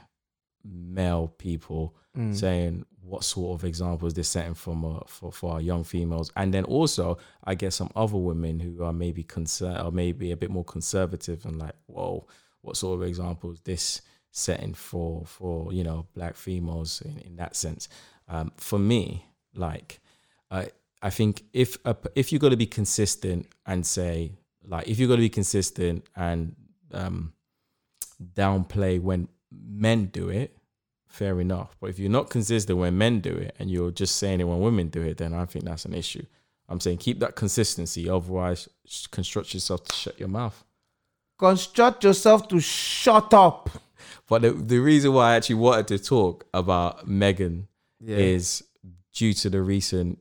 male 0.64 1.28
people 1.38 1.94
Mm. 2.16 2.32
saying 2.32 2.86
what 3.00 3.24
sort 3.24 3.58
of 3.60 3.64
examples 3.64 4.14
they're 4.14 4.22
setting 4.22 4.54
from 4.54 4.84
uh, 4.84 5.00
for 5.08 5.32
for 5.32 5.54
our 5.54 5.60
young 5.60 5.82
females, 5.82 6.30
and 6.36 6.54
then 6.54 6.62
also 6.64 7.18
I 7.42 7.56
guess 7.56 7.74
some 7.74 7.90
other 7.96 8.16
women 8.16 8.60
who 8.60 8.84
are 8.84 8.92
maybe 8.92 9.24
concerned 9.24 9.80
or 9.84 9.90
maybe 9.90 10.30
a 10.30 10.36
bit 10.36 10.48
more 10.50 10.64
conservative 10.64 11.44
and 11.44 11.58
like, 11.58 11.74
whoa, 11.86 12.28
what 12.60 12.76
sort 12.76 13.00
of 13.00 13.08
examples 13.08 13.60
this 13.62 14.00
setting 14.30 14.74
for 14.74 15.26
for 15.26 15.72
you 15.72 15.82
know 15.82 16.06
black 16.14 16.36
females 16.36 17.02
in, 17.02 17.18
in 17.18 17.36
that 17.36 17.56
sense. 17.56 17.88
Um, 18.28 18.52
for 18.56 18.78
me, 18.78 19.26
like, 19.56 19.98
uh, 20.52 20.66
I 21.02 21.10
think 21.10 21.42
if 21.52 21.76
a, 21.84 21.96
if 22.14 22.30
you're 22.30 22.38
going 22.38 22.52
to 22.52 22.56
be 22.56 22.66
consistent 22.66 23.48
and 23.66 23.84
say 23.84 24.30
like 24.64 24.86
if 24.86 25.00
you're 25.00 25.08
going 25.08 25.18
to 25.18 25.26
be 25.26 25.28
consistent 25.30 26.06
and 26.14 26.54
um, 26.92 27.32
downplay 28.34 29.00
when 29.00 29.28
men 29.52 30.06
do 30.06 30.28
it, 30.28 30.56
fair 31.06 31.40
enough. 31.40 31.76
But 31.80 31.90
if 31.90 31.98
you're 31.98 32.10
not 32.10 32.30
consistent 32.30 32.78
when 32.78 32.98
men 32.98 33.20
do 33.20 33.32
it 33.32 33.54
and 33.58 33.70
you're 33.70 33.90
just 33.90 34.16
saying 34.16 34.40
it 34.40 34.44
when 34.44 34.60
women 34.60 34.88
do 34.88 35.02
it, 35.02 35.18
then 35.18 35.34
I 35.34 35.44
think 35.44 35.64
that's 35.64 35.84
an 35.84 35.94
issue. 35.94 36.24
I'm 36.68 36.80
saying 36.80 36.98
keep 36.98 37.20
that 37.20 37.36
consistency, 37.36 38.08
otherwise, 38.08 38.68
construct 39.10 39.52
yourself 39.54 39.84
to 39.84 39.94
shut 39.94 40.18
your 40.18 40.28
mouth. 40.28 40.64
Construct 41.38 42.04
yourself 42.04 42.48
to 42.48 42.60
shut 42.60 43.34
up. 43.34 43.70
But 44.28 44.42
the, 44.42 44.52
the 44.52 44.78
reason 44.78 45.12
why 45.12 45.32
I 45.32 45.36
actually 45.36 45.56
wanted 45.56 45.88
to 45.88 45.98
talk 45.98 46.46
about 46.54 47.06
Megan 47.06 47.68
Yeah. 48.00 48.16
is 48.16 48.64
due 49.12 49.34
to 49.34 49.50
the 49.50 49.60
recent 49.62 50.18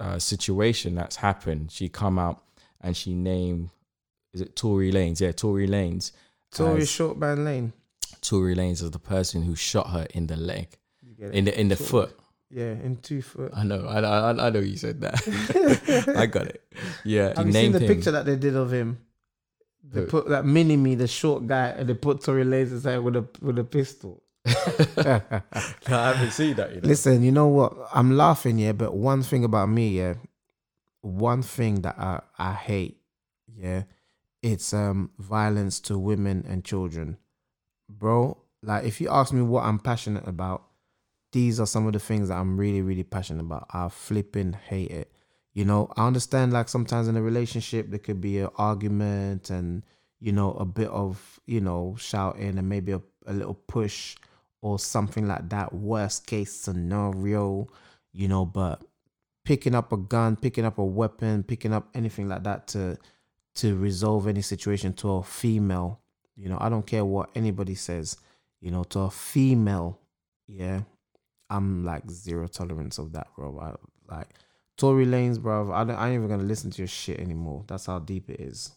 uh, 0.00 0.18
situation 0.18 0.94
that's 0.94 1.16
happened. 1.16 1.70
She 1.70 1.88
come 1.88 2.18
out 2.18 2.42
and 2.80 2.96
she 2.96 3.14
named, 3.14 3.70
is 4.32 4.40
it 4.40 4.56
Tory 4.56 4.90
Lanez? 4.92 5.20
Yeah, 5.20 5.32
Tory 5.32 5.68
Lanez. 5.68 6.12
Tory 6.54 6.82
as- 6.82 6.90
Short 6.90 7.18
Man 7.18 7.44
Lane. 7.44 7.72
Tory 8.20 8.54
Lanez 8.54 8.82
as 8.82 8.90
the 8.90 8.98
person 8.98 9.42
who 9.42 9.54
shot 9.54 9.90
her 9.90 10.06
in 10.14 10.26
the 10.28 10.36
leg, 10.36 10.68
You 11.02 11.14
get 11.14 11.28
it? 11.28 11.34
in 11.34 11.44
the 11.44 11.60
in 11.60 11.68
the 11.68 11.76
Tory. 11.76 11.88
foot. 11.88 12.18
Yeah, 12.50 12.70
in 12.72 12.96
two 13.02 13.20
foot. 13.20 13.50
I 13.54 13.64
know, 13.64 13.84
I, 13.86 14.00
I, 14.00 14.46
I 14.46 14.50
know 14.50 14.60
you 14.60 14.76
said 14.76 15.00
that. 15.00 16.14
I 16.16 16.26
got 16.26 16.46
it. 16.46 16.62
Yeah, 17.04 17.32
Have 17.36 17.46
you 17.46 17.52
seen 17.52 17.72
the 17.72 17.80
him. 17.80 17.88
picture 17.88 18.12
that 18.12 18.24
they 18.26 18.36
did 18.36 18.54
of 18.54 18.72
him? 18.72 18.98
They 19.82 20.00
Who? 20.02 20.06
put 20.06 20.28
that 20.28 20.46
mini 20.46 20.76
me, 20.76 20.94
the 20.94 21.08
short 21.08 21.46
guy, 21.46 21.68
and 21.70 21.88
they 21.88 21.94
put 21.94 22.22
Tory 22.22 22.44
Lanez 22.44 22.70
inside 22.70 22.98
with 22.98 23.16
a 23.16 23.26
with 23.42 23.58
a 23.58 23.64
pistol. 23.64 24.22
No, 24.46 25.98
I 26.00 26.12
haven't 26.12 26.30
seen 26.32 26.54
that. 26.56 26.74
You 26.74 26.80
know? 26.80 26.88
Listen, 26.88 27.22
you 27.22 27.32
know 27.32 27.48
what? 27.48 27.76
I'm 27.92 28.16
laughing, 28.16 28.58
yeah, 28.58 28.72
but 28.72 28.94
one 28.94 29.22
thing 29.22 29.44
about 29.44 29.68
me, 29.68 29.98
yeah, 29.98 30.14
one 31.02 31.42
thing 31.42 31.82
that 31.82 31.98
I, 31.98 32.20
I 32.38 32.52
hate, 32.54 32.98
yeah, 33.54 33.82
it's 34.44 34.72
um 34.74 35.10
violence 35.18 35.80
to 35.80 35.98
women 35.98 36.44
and 36.48 36.64
children. 36.64 37.16
Bro, 37.88 38.38
like 38.62 38.84
if 38.84 39.00
you 39.00 39.08
ask 39.08 39.32
me 39.32 39.42
what 39.42 39.64
I'm 39.64 39.78
passionate 39.78 40.28
about, 40.28 40.64
these 41.32 41.58
are 41.58 41.66
some 41.66 41.86
of 41.86 41.92
the 41.94 41.98
things 41.98 42.28
that 42.28 42.36
I'm 42.36 42.56
really, 42.56 42.82
really 42.82 43.02
passionate 43.02 43.42
about. 43.42 43.66
I 43.70 43.88
flipping 43.88 44.52
hate 44.52 44.90
it. 44.90 45.12
You 45.52 45.64
know, 45.64 45.90
I 45.96 46.06
understand 46.06 46.52
like 46.52 46.68
sometimes 46.68 47.08
in 47.08 47.16
a 47.16 47.22
relationship 47.22 47.90
there 47.90 47.98
could 47.98 48.20
be 48.20 48.38
an 48.40 48.50
argument 48.56 49.50
and 49.50 49.82
you 50.20 50.32
know, 50.32 50.52
a 50.52 50.64
bit 50.64 50.88
of, 50.88 51.38
you 51.44 51.60
know, 51.60 51.94
shouting 51.98 52.56
and 52.56 52.66
maybe 52.66 52.92
a, 52.92 53.02
a 53.26 53.32
little 53.34 53.52
push 53.52 54.16
or 54.62 54.78
something 54.78 55.28
like 55.28 55.50
that. 55.50 55.74
Worst 55.74 56.26
case 56.26 56.54
scenario, 56.54 57.68
you 58.14 58.28
know, 58.28 58.46
but 58.46 58.82
picking 59.44 59.74
up 59.74 59.92
a 59.92 59.98
gun, 59.98 60.36
picking 60.36 60.64
up 60.64 60.78
a 60.78 60.84
weapon, 60.84 61.42
picking 61.42 61.74
up 61.74 61.88
anything 61.94 62.26
like 62.26 62.42
that 62.44 62.66
to 62.68 62.96
to 63.56 63.76
resolve 63.76 64.26
any 64.26 64.42
situation 64.42 64.92
to 64.94 65.12
a 65.14 65.22
female, 65.22 66.00
you 66.36 66.48
know, 66.48 66.58
I 66.60 66.68
don't 66.68 66.86
care 66.86 67.04
what 67.04 67.30
anybody 67.34 67.74
says, 67.74 68.16
you 68.60 68.70
know, 68.70 68.84
to 68.84 69.00
a 69.00 69.10
female, 69.10 69.98
yeah, 70.46 70.80
I'm 71.50 71.84
like 71.84 72.10
zero 72.10 72.46
tolerance 72.48 72.98
of 72.98 73.12
that, 73.12 73.28
bro. 73.36 73.58
I, 73.60 74.12
like 74.14 74.28
Tory 74.76 75.06
Lanez, 75.06 75.40
bro. 75.40 75.72
I, 75.72 75.84
don't, 75.84 75.96
I 75.96 76.08
ain't 76.08 76.16
even 76.16 76.28
gonna 76.28 76.42
listen 76.42 76.70
to 76.72 76.78
your 76.78 76.88
shit 76.88 77.20
anymore. 77.20 77.64
That's 77.66 77.86
how 77.86 77.98
deep 78.00 78.28
it 78.30 78.40
is. 78.40 78.72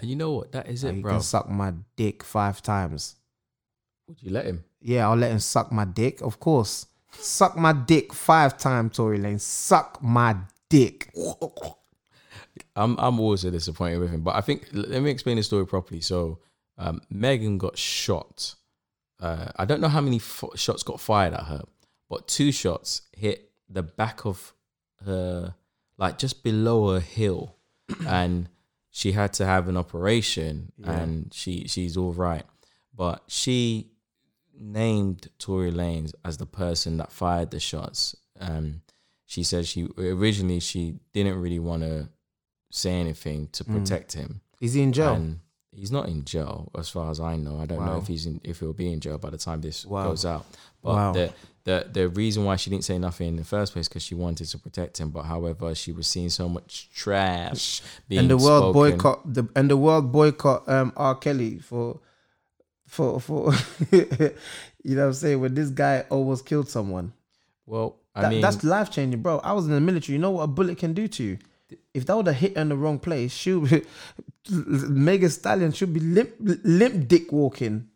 And 0.00 0.10
you 0.10 0.16
know 0.16 0.32
what? 0.32 0.52
That 0.52 0.68
is 0.68 0.82
Like, 0.84 0.92
it, 0.92 0.96
he 0.96 1.02
bro. 1.02 1.12
can 1.12 1.20
suck 1.22 1.48
my 1.48 1.72
dick 1.96 2.22
five 2.22 2.62
times. 2.62 3.16
Would 4.08 4.22
you 4.22 4.30
let 4.30 4.44
him? 4.46 4.64
Yeah, 4.80 5.08
I'll 5.08 5.16
let 5.16 5.30
him 5.32 5.40
suck 5.40 5.72
my 5.72 5.84
dick, 5.84 6.20
of 6.20 6.38
course. 6.40 6.86
Suck 7.12 7.56
my 7.56 7.72
dick 7.72 8.12
five 8.12 8.58
times, 8.58 8.96
Tory 8.96 9.18
Lane. 9.18 9.38
Suck 9.38 10.02
my 10.02 10.36
dick. 10.68 11.10
I'm 12.74 12.96
I'm 12.98 13.20
also 13.20 13.50
disappointed 13.50 13.98
with 13.98 14.10
him. 14.10 14.22
But 14.22 14.36
I 14.36 14.40
think 14.40 14.68
let 14.72 15.02
me 15.02 15.10
explain 15.10 15.36
the 15.36 15.42
story 15.42 15.66
properly. 15.66 16.00
So 16.00 16.38
um, 16.78 17.00
Megan 17.10 17.58
got 17.58 17.78
shot. 17.78 18.54
Uh, 19.20 19.46
I 19.56 19.64
don't 19.64 19.80
know 19.80 19.88
how 19.88 20.00
many 20.00 20.16
f- 20.16 20.44
shots 20.56 20.82
got 20.82 21.00
fired 21.00 21.32
at 21.32 21.44
her, 21.44 21.62
but 22.08 22.28
two 22.28 22.52
shots 22.52 23.02
hit 23.16 23.50
the 23.68 23.82
back 23.82 24.26
of 24.26 24.52
her, 25.04 25.54
like 25.96 26.18
just 26.18 26.42
below 26.44 26.94
her 26.94 27.00
heel, 27.00 27.56
and 28.06 28.48
she 28.90 29.12
had 29.12 29.32
to 29.34 29.46
have 29.46 29.68
an 29.68 29.76
operation. 29.76 30.72
Yeah. 30.78 30.92
And 30.92 31.32
she 31.32 31.66
she's 31.66 31.96
all 31.96 32.12
right, 32.12 32.44
but 32.94 33.22
she 33.26 33.90
named 34.58 35.28
Tory 35.38 35.70
Lanez 35.70 36.12
as 36.24 36.36
the 36.36 36.46
person 36.46 36.96
that 36.98 37.12
fired 37.12 37.50
the 37.50 37.60
shots. 37.60 38.16
Um, 38.38 38.82
she 39.24 39.42
said 39.42 39.66
she 39.66 39.88
originally 39.98 40.60
she 40.60 40.94
didn't 41.12 41.40
really 41.40 41.58
want 41.58 41.82
to 41.82 42.08
say 42.76 42.92
anything 43.00 43.48
to 43.52 43.64
Mm. 43.64 43.72
protect 43.74 44.12
him, 44.12 44.40
Is 44.60 44.74
he 44.74 44.82
in 44.82 44.92
jail? 44.92 45.14
and 45.14 45.40
he's 45.72 45.90
not 45.92 46.08
in 46.08 46.24
jail 46.24 46.70
as 46.78 46.88
far 46.88 47.10
as 47.10 47.20
I 47.20 47.36
know. 47.36 47.58
I 47.60 47.66
don't 47.66 47.84
know 47.84 47.98
if 47.98 48.06
he's 48.06 48.26
in 48.26 48.40
if 48.44 48.60
he'll 48.60 48.72
be 48.72 48.92
in 48.92 49.00
jail 49.00 49.18
by 49.18 49.30
the 49.30 49.38
time 49.38 49.60
this 49.60 49.84
Wow. 49.86 50.04
goes 50.08 50.24
out. 50.24 50.44
But 50.82 50.94
Wow. 50.94 51.12
the 51.12 51.32
the 51.64 51.88
the 51.92 52.08
reason 52.08 52.44
why 52.44 52.56
she 52.56 52.70
didn't 52.70 52.84
say 52.84 52.98
nothing 52.98 53.28
in 53.28 53.36
the 53.36 53.44
first 53.44 53.72
place 53.72 53.88
because 53.88 54.02
she 54.04 54.14
wanted 54.14 54.46
to 54.48 54.58
protect 54.58 54.98
him. 55.00 55.10
But 55.10 55.24
however, 55.24 55.74
she 55.74 55.92
was 55.92 56.06
seeing 56.06 56.30
so 56.30 56.48
much 56.48 56.88
trash 56.94 57.82
being 58.08 58.20
and 58.20 58.30
the 58.30 58.36
world 58.36 58.62
spoken. 58.74 58.90
boycott 58.98 59.34
the 59.34 59.48
and 59.56 59.68
the 59.70 59.76
world 59.76 60.12
boycott 60.12 60.68
um 60.68 60.92
R. 60.96 61.14
Kelly 61.16 61.58
for 61.58 62.00
for 62.86 63.20
for 63.20 63.52
you 63.90 64.94
know 64.94 65.02
what 65.02 65.06
I'm 65.08 65.12
saying 65.12 65.40
when 65.40 65.54
this 65.54 65.70
guy 65.70 66.04
almost 66.10 66.46
killed 66.46 66.68
someone. 66.68 67.12
Well, 67.66 67.96
I 68.14 68.22
That, 68.22 68.30
mean, 68.30 68.40
that's 68.40 68.62
life 68.62 68.90
changing, 68.90 69.20
bro. 69.22 69.38
I 69.40 69.52
was 69.52 69.66
in 69.66 69.72
the 69.72 69.80
military. 69.80 70.14
You 70.14 70.20
know 70.20 70.30
what 70.30 70.42
a 70.42 70.46
bullet 70.46 70.78
can 70.78 70.94
do 70.94 71.08
to 71.08 71.22
you? 71.24 71.38
If 71.94 72.06
that 72.06 72.16
would 72.16 72.26
have 72.28 72.36
hit 72.36 72.54
her 72.56 72.62
in 72.62 72.68
the 72.68 72.76
wrong 72.76 72.98
place, 72.98 73.32
she 73.32 73.52
would 73.54 73.86
Megan 74.50 75.30
Stallion 75.30 75.72
should 75.72 75.92
be 75.92 76.00
limp 76.00 76.30
limp 76.40 77.08
dick 77.08 77.32
walking. 77.32 77.88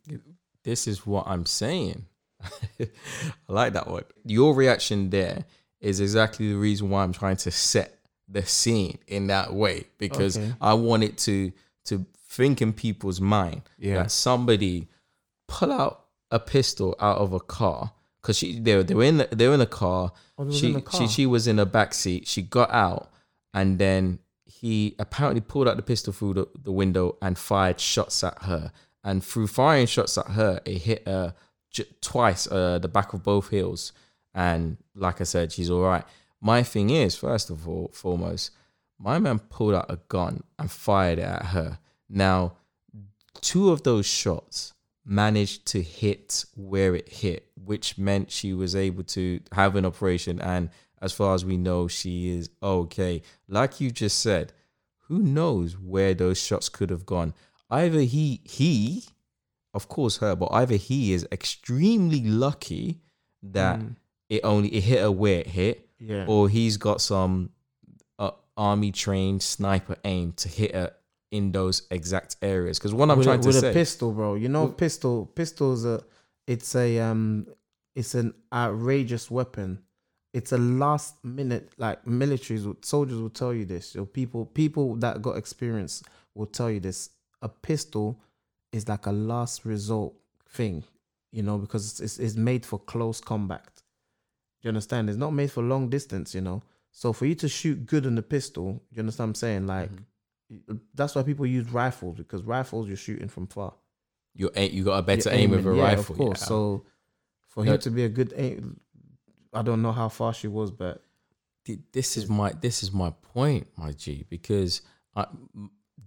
this 0.64 0.86
is 0.88 1.06
what 1.06 1.26
I'm 1.26 1.46
saying. 1.46 2.06
I 2.80 2.88
like 3.48 3.72
that 3.74 3.86
one. 3.86 4.04
Your 4.24 4.54
reaction 4.54 5.10
there 5.10 5.44
is 5.80 6.00
exactly 6.00 6.48
the 6.50 6.58
reason 6.58 6.90
why 6.90 7.02
I'm 7.02 7.12
trying 7.12 7.36
to 7.36 7.50
set 7.50 7.98
the 8.28 8.44
scene 8.44 8.98
in 9.06 9.26
that 9.28 9.52
way 9.52 9.84
because 9.98 10.36
Okay. 10.38 10.52
I 10.60 10.74
want 10.74 11.02
it 11.04 11.18
to 11.18 11.52
to 11.86 12.06
think 12.28 12.62
in 12.62 12.72
people's 12.72 13.20
mind 13.20 13.62
Yeah. 13.78 14.02
that 14.02 14.10
somebody 14.10 14.88
pull 15.48 15.72
out 15.72 16.04
a 16.30 16.38
pistol 16.38 16.94
out 17.00 17.18
of 17.18 17.32
a 17.32 17.40
car 17.40 17.92
because 18.20 18.38
she 18.38 18.58
they 18.60 18.76
were, 18.76 18.82
they 18.84 18.94
were 18.94 19.04
in 19.04 19.16
the, 19.18 19.28
they 19.32 19.48
were 19.48 19.54
in 19.54 19.60
a 19.60 19.66
car. 19.66 20.12
Oh, 20.38 20.50
she 20.50 20.68
in 20.68 20.72
the 20.74 20.78
she 20.80 20.98
car. 20.98 21.08
she 21.08 21.26
was 21.26 21.46
in 21.46 21.56
the 21.56 21.66
back 21.66 21.92
seat. 21.94 22.26
She 22.28 22.42
got 22.42 22.70
out 22.70 23.10
and 23.52 23.78
then 23.78 24.18
he 24.44 24.94
apparently 24.98 25.40
pulled 25.40 25.68
out 25.68 25.76
the 25.76 25.82
pistol 25.82 26.12
through 26.12 26.34
the, 26.34 26.48
the 26.62 26.72
window 26.72 27.16
and 27.22 27.38
fired 27.38 27.80
shots 27.80 28.22
at 28.24 28.42
her. 28.42 28.72
And 29.02 29.24
through 29.24 29.46
firing 29.46 29.86
shots 29.86 30.18
at 30.18 30.26
her, 30.28 30.60
it 30.64 30.78
hit 30.78 31.06
her 31.06 31.34
j- 31.70 31.84
twice, 32.00 32.46
uh, 32.48 32.78
the 32.78 32.88
back 32.88 33.12
of 33.12 33.22
both 33.22 33.50
heels. 33.50 33.92
And 34.34 34.76
like 34.94 35.20
I 35.20 35.24
said, 35.24 35.52
she's 35.52 35.70
all 35.70 35.82
right. 35.82 36.04
My 36.40 36.62
thing 36.62 36.90
is, 36.90 37.16
first 37.16 37.50
of 37.50 37.68
all, 37.68 37.90
foremost, 37.92 38.50
my 38.98 39.18
man 39.18 39.38
pulled 39.38 39.74
out 39.74 39.90
a 39.90 39.98
gun 40.08 40.42
and 40.58 40.70
fired 40.70 41.18
it 41.18 41.24
at 41.24 41.46
her. 41.46 41.78
Now, 42.08 42.54
two 43.40 43.70
of 43.70 43.82
those 43.82 44.06
shots 44.06 44.74
managed 45.04 45.66
to 45.66 45.82
hit 45.82 46.44
where 46.54 46.94
it 46.94 47.08
hit, 47.08 47.46
which 47.54 47.96
meant 47.96 48.30
she 48.30 48.52
was 48.52 48.76
able 48.76 49.02
to 49.04 49.40
have 49.52 49.76
an 49.76 49.86
operation. 49.86 50.40
And 50.40 50.70
as 51.00 51.12
far 51.12 51.34
as 51.34 51.44
we 51.44 51.56
know, 51.56 51.88
she 51.88 52.30
is 52.30 52.50
okay. 52.62 53.22
Like 53.48 53.80
you 53.80 53.90
just 53.90 54.18
said, 54.20 54.52
who 55.08 55.18
knows 55.20 55.78
where 55.78 56.14
those 56.14 56.40
shots 56.40 56.68
could 56.68 56.90
have 56.90 57.06
gone? 57.06 57.34
Either 57.70 58.00
he, 58.00 58.40
he, 58.44 59.04
of 59.74 59.88
course, 59.88 60.18
her, 60.18 60.34
but 60.36 60.48
either 60.52 60.76
he 60.76 61.12
is 61.12 61.26
extremely 61.32 62.22
lucky 62.24 63.00
that 63.42 63.80
it 64.28 64.40
only 64.44 64.68
it 64.68 64.82
hit 64.84 65.00
her 65.00 65.10
where 65.10 65.40
it 65.40 65.46
hit, 65.48 65.88
Yeah. 65.98 66.26
or 66.28 66.48
he's 66.48 66.76
got 66.76 67.00
some 67.00 67.50
uh, 68.18 68.32
army 68.56 68.92
trained 68.92 69.42
sniper 69.42 69.96
aim 70.04 70.32
to 70.34 70.48
hit 70.48 70.74
her 70.74 70.92
in 71.30 71.52
those 71.52 71.82
exact 71.90 72.36
areas. 72.42 72.78
Because 72.78 72.92
what 72.92 73.10
I'm 73.10 73.18
with, 73.18 73.26
trying 73.26 73.40
a, 73.40 73.42
to 73.44 73.52
say, 73.52 73.68
with 73.68 73.70
a 73.70 73.78
pistol, 73.78 74.12
bro. 74.12 74.34
You 74.34 74.48
know, 74.48 74.68
pistol. 74.68 75.26
Pistols. 75.34 75.84
A, 75.84 76.02
it's 76.46 76.74
a 76.74 76.98
um, 76.98 77.46
it's 77.94 78.14
an 78.14 78.34
outrageous 78.52 79.30
weapon. 79.30 79.78
It's 80.32 80.52
a 80.52 80.58
last 80.58 81.24
minute. 81.24 81.70
Like 81.78 82.04
militaries, 82.04 82.64
would- 82.66 82.84
soldiers 82.84 83.18
will 83.20 83.30
tell 83.30 83.52
you 83.52 83.64
this. 83.64 83.96
Or 83.96 84.06
people, 84.06 84.46
people 84.46 84.96
that 84.96 85.22
got 85.22 85.36
experience 85.36 86.02
will 86.34 86.46
tell 86.46 86.70
you 86.70 86.80
this. 86.80 87.10
A 87.42 87.48
pistol 87.48 88.20
is 88.72 88.88
like 88.88 89.06
a 89.06 89.12
last 89.12 89.64
resort 89.64 90.12
thing, 90.48 90.84
you 91.32 91.42
know, 91.42 91.58
because 91.58 92.00
it's 92.00 92.18
it's 92.18 92.36
made 92.36 92.64
for 92.66 92.78
close 92.78 93.20
combat. 93.20 93.64
Do 93.74 94.66
you 94.66 94.68
understand? 94.68 95.08
It's 95.08 95.18
not 95.18 95.32
made 95.32 95.50
for 95.50 95.62
long 95.62 95.88
distance, 95.88 96.34
you 96.34 96.40
know. 96.42 96.62
So 96.92 97.12
for 97.12 97.24
you 97.26 97.34
to 97.36 97.48
shoot 97.48 97.86
good 97.86 98.04
in 98.06 98.14
the 98.14 98.22
pistol, 98.22 98.82
you 98.92 99.00
understand 99.00 99.28
what 99.28 99.30
I'm 99.30 99.34
saying? 99.36 99.66
Like 99.66 99.90
mm-hmm. 99.90 100.76
that's 100.94 101.14
why 101.14 101.22
people 101.22 101.46
use 101.46 101.70
rifles 101.70 102.16
because 102.18 102.42
rifles 102.42 102.88
you're 102.88 102.96
shooting 102.96 103.28
from 103.28 103.46
far. 103.46 103.72
you 104.34 104.50
you 104.56 104.84
got 104.84 104.98
a 104.98 105.02
better 105.02 105.30
You're 105.30 105.38
aim 105.38 105.50
with 105.50 105.66
a 105.66 105.68
aiming, 105.70 105.78
yeah, 105.78 105.84
rifle. 105.84 106.12
of 106.14 106.18
course. 106.18 106.40
yeah. 106.42 106.46
So 106.46 106.84
for 107.48 107.64
No. 107.64 107.72
him 107.72 107.78
to 107.80 107.90
be 107.90 108.04
a 108.04 108.08
good 108.08 108.32
aim, 108.36 108.80
I 109.52 109.62
don't 109.62 109.82
know 109.82 109.92
how 109.92 110.08
far 110.08 110.32
she 110.34 110.48
was, 110.48 110.70
but 110.70 111.02
this 111.92 112.16
is 112.16 112.28
my 112.28 112.52
this 112.52 112.82
is 112.82 112.92
my 112.92 113.10
point, 113.10 113.66
my 113.76 113.92
G, 113.92 114.24
because 114.28 114.82
I, 115.14 115.26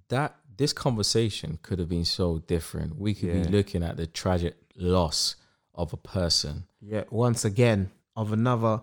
that 0.09 0.35
this 0.55 0.73
conversation 0.73 1.59
could 1.62 1.79
have 1.79 1.89
been 1.89 2.05
so 2.05 2.39
different. 2.39 2.97
We 2.97 3.13
could 3.13 3.29
Yeah. 3.29 3.43
be 3.43 3.47
looking 3.50 3.83
at 3.83 3.97
the 3.97 4.07
tragic 4.07 4.55
loss 4.75 5.35
of 5.73 5.93
a 5.93 5.97
person. 5.97 6.65
yeah, 6.81 7.03
once 7.09 7.43
again 7.45 7.91
of 8.15 8.31
another 8.31 8.81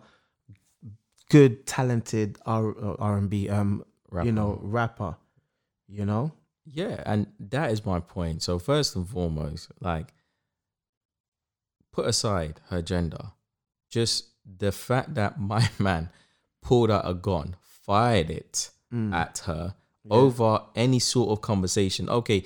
good, 1.28 1.66
talented 1.66 2.38
R 2.46 2.74
R 2.98 3.16
and 3.18 3.30
B 3.30 3.48
um 3.48 3.84
Rapper. 4.10 4.26
you 4.26 4.32
know 4.32 4.58
rapper, 4.62 5.16
you 5.86 6.04
know. 6.04 6.32
Yeah, 6.66 7.02
and 7.06 7.26
that 7.38 7.70
is 7.70 7.84
my 7.86 8.00
point. 8.00 8.42
So 8.42 8.58
first 8.58 8.96
and 8.96 9.08
foremost, 9.08 9.70
like 9.80 10.12
put 11.92 12.06
aside 12.06 12.60
her 12.70 12.82
gender, 12.82 13.32
just 13.88 14.29
the 14.44 14.72
fact 14.72 15.14
that 15.14 15.40
my 15.40 15.68
man 15.78 16.10
pulled 16.62 16.90
out 16.90 17.08
a 17.08 17.14
gun, 17.14 17.56
fired 17.62 18.30
it 18.30 18.70
Mm. 18.92 19.14
at 19.14 19.38
her 19.46 19.76
over 20.10 20.62
any 20.74 20.98
sort 20.98 21.30
of 21.30 21.40
conversation. 21.40 22.08
Okay, 22.08 22.42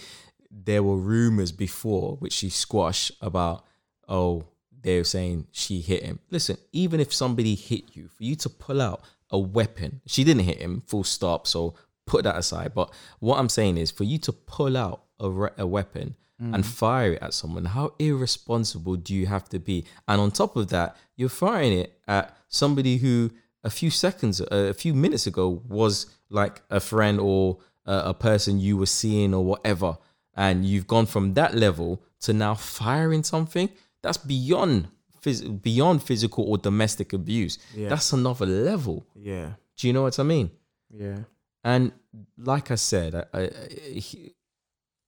there 0.51 0.83
were 0.83 0.97
rumors 0.99 1.53
before 1.53 2.17
which 2.17 2.35
she 2.35 2.51
squashed 2.51 3.13
about, 3.23 3.65
oh, 4.09 4.45
they're 4.83 5.05
saying 5.05 5.47
she 5.53 5.81
hit 5.81 6.03
him. 6.03 6.19
Listen, 6.31 6.59
even 6.73 7.01
if 7.01 7.15
somebody 7.15 7.55
hit 7.55 7.97
you, 7.97 8.09
for 8.09 8.25
you 8.25 8.37
to 8.37 8.51
pull 8.51 8.83
out 8.83 9.01
a 9.31 9.39
weapon, 9.39 10.03
she 10.07 10.23
didn't 10.23 10.45
hit 10.45 10.59
him, 10.59 10.83
full 10.87 11.03
stop. 11.05 11.47
So 11.47 11.75
put 12.07 12.25
that 12.25 12.37
aside. 12.37 12.75
But 12.75 12.93
what 13.21 13.39
I'm 13.39 13.49
saying 13.49 13.79
is, 13.79 13.91
for 13.91 14.05
you 14.05 14.19
to 14.19 14.33
pull 14.33 14.77
out 14.77 15.05
a, 15.19 15.31
re- 15.31 15.51
a 15.57 15.67
weapon 15.67 16.15
and 16.41 16.67
fire 16.67 17.13
it 17.15 17.23
at 17.23 17.33
someone, 17.33 17.65
how 17.65 17.95
irresponsible 17.99 18.97
do 18.97 19.15
you 19.15 19.27
have 19.27 19.49
to 19.51 19.59
be? 19.59 19.85
And 20.09 20.21
on 20.21 20.31
top 20.31 20.57
of 20.57 20.69
that, 20.69 20.97
you're 21.17 21.29
firing 21.29 21.73
it 21.73 21.99
at 22.09 22.37
somebody 22.49 22.97
who 22.99 23.31
a 23.63 23.71
few 23.71 23.89
seconds, 23.91 24.41
uh, 24.41 24.47
a 24.51 24.75
few 24.75 24.93
minutes 24.95 25.27
ago 25.27 25.63
was 25.69 26.07
like 26.29 26.61
a 26.71 26.81
friend 26.81 27.19
or 27.21 27.59
uh, 27.87 28.03
a 28.07 28.15
person 28.15 28.59
you 28.61 28.77
were 28.77 28.87
seeing 29.01 29.33
or 29.33 29.45
whatever. 29.45 29.97
And 30.37 30.67
you've 30.67 30.87
gone 30.87 31.07
from 31.07 31.35
that 31.35 31.55
level 31.55 32.03
to 32.23 32.33
now 32.33 32.55
firing 32.55 33.23
something 33.23 33.69
that's 34.03 34.19
beyond 34.19 34.89
phys- 35.23 35.63
beyond 35.63 36.03
physical 36.03 36.45
or 36.45 36.59
domestic 36.59 37.13
abuse. 37.13 37.59
Yeah. 37.75 37.89
That's 37.91 38.13
another 38.13 38.45
level. 38.45 39.07
Yeah, 39.15 39.53
Do 39.79 39.87
you 39.87 39.93
know 39.93 40.03
what 40.03 40.19
I 40.19 40.25
mean? 40.25 40.51
yeah, 40.91 41.19
And 41.63 41.93
like 42.37 42.71
I 42.71 42.75
said, 42.75 43.15
I, 43.15 43.25
I, 43.43 44.03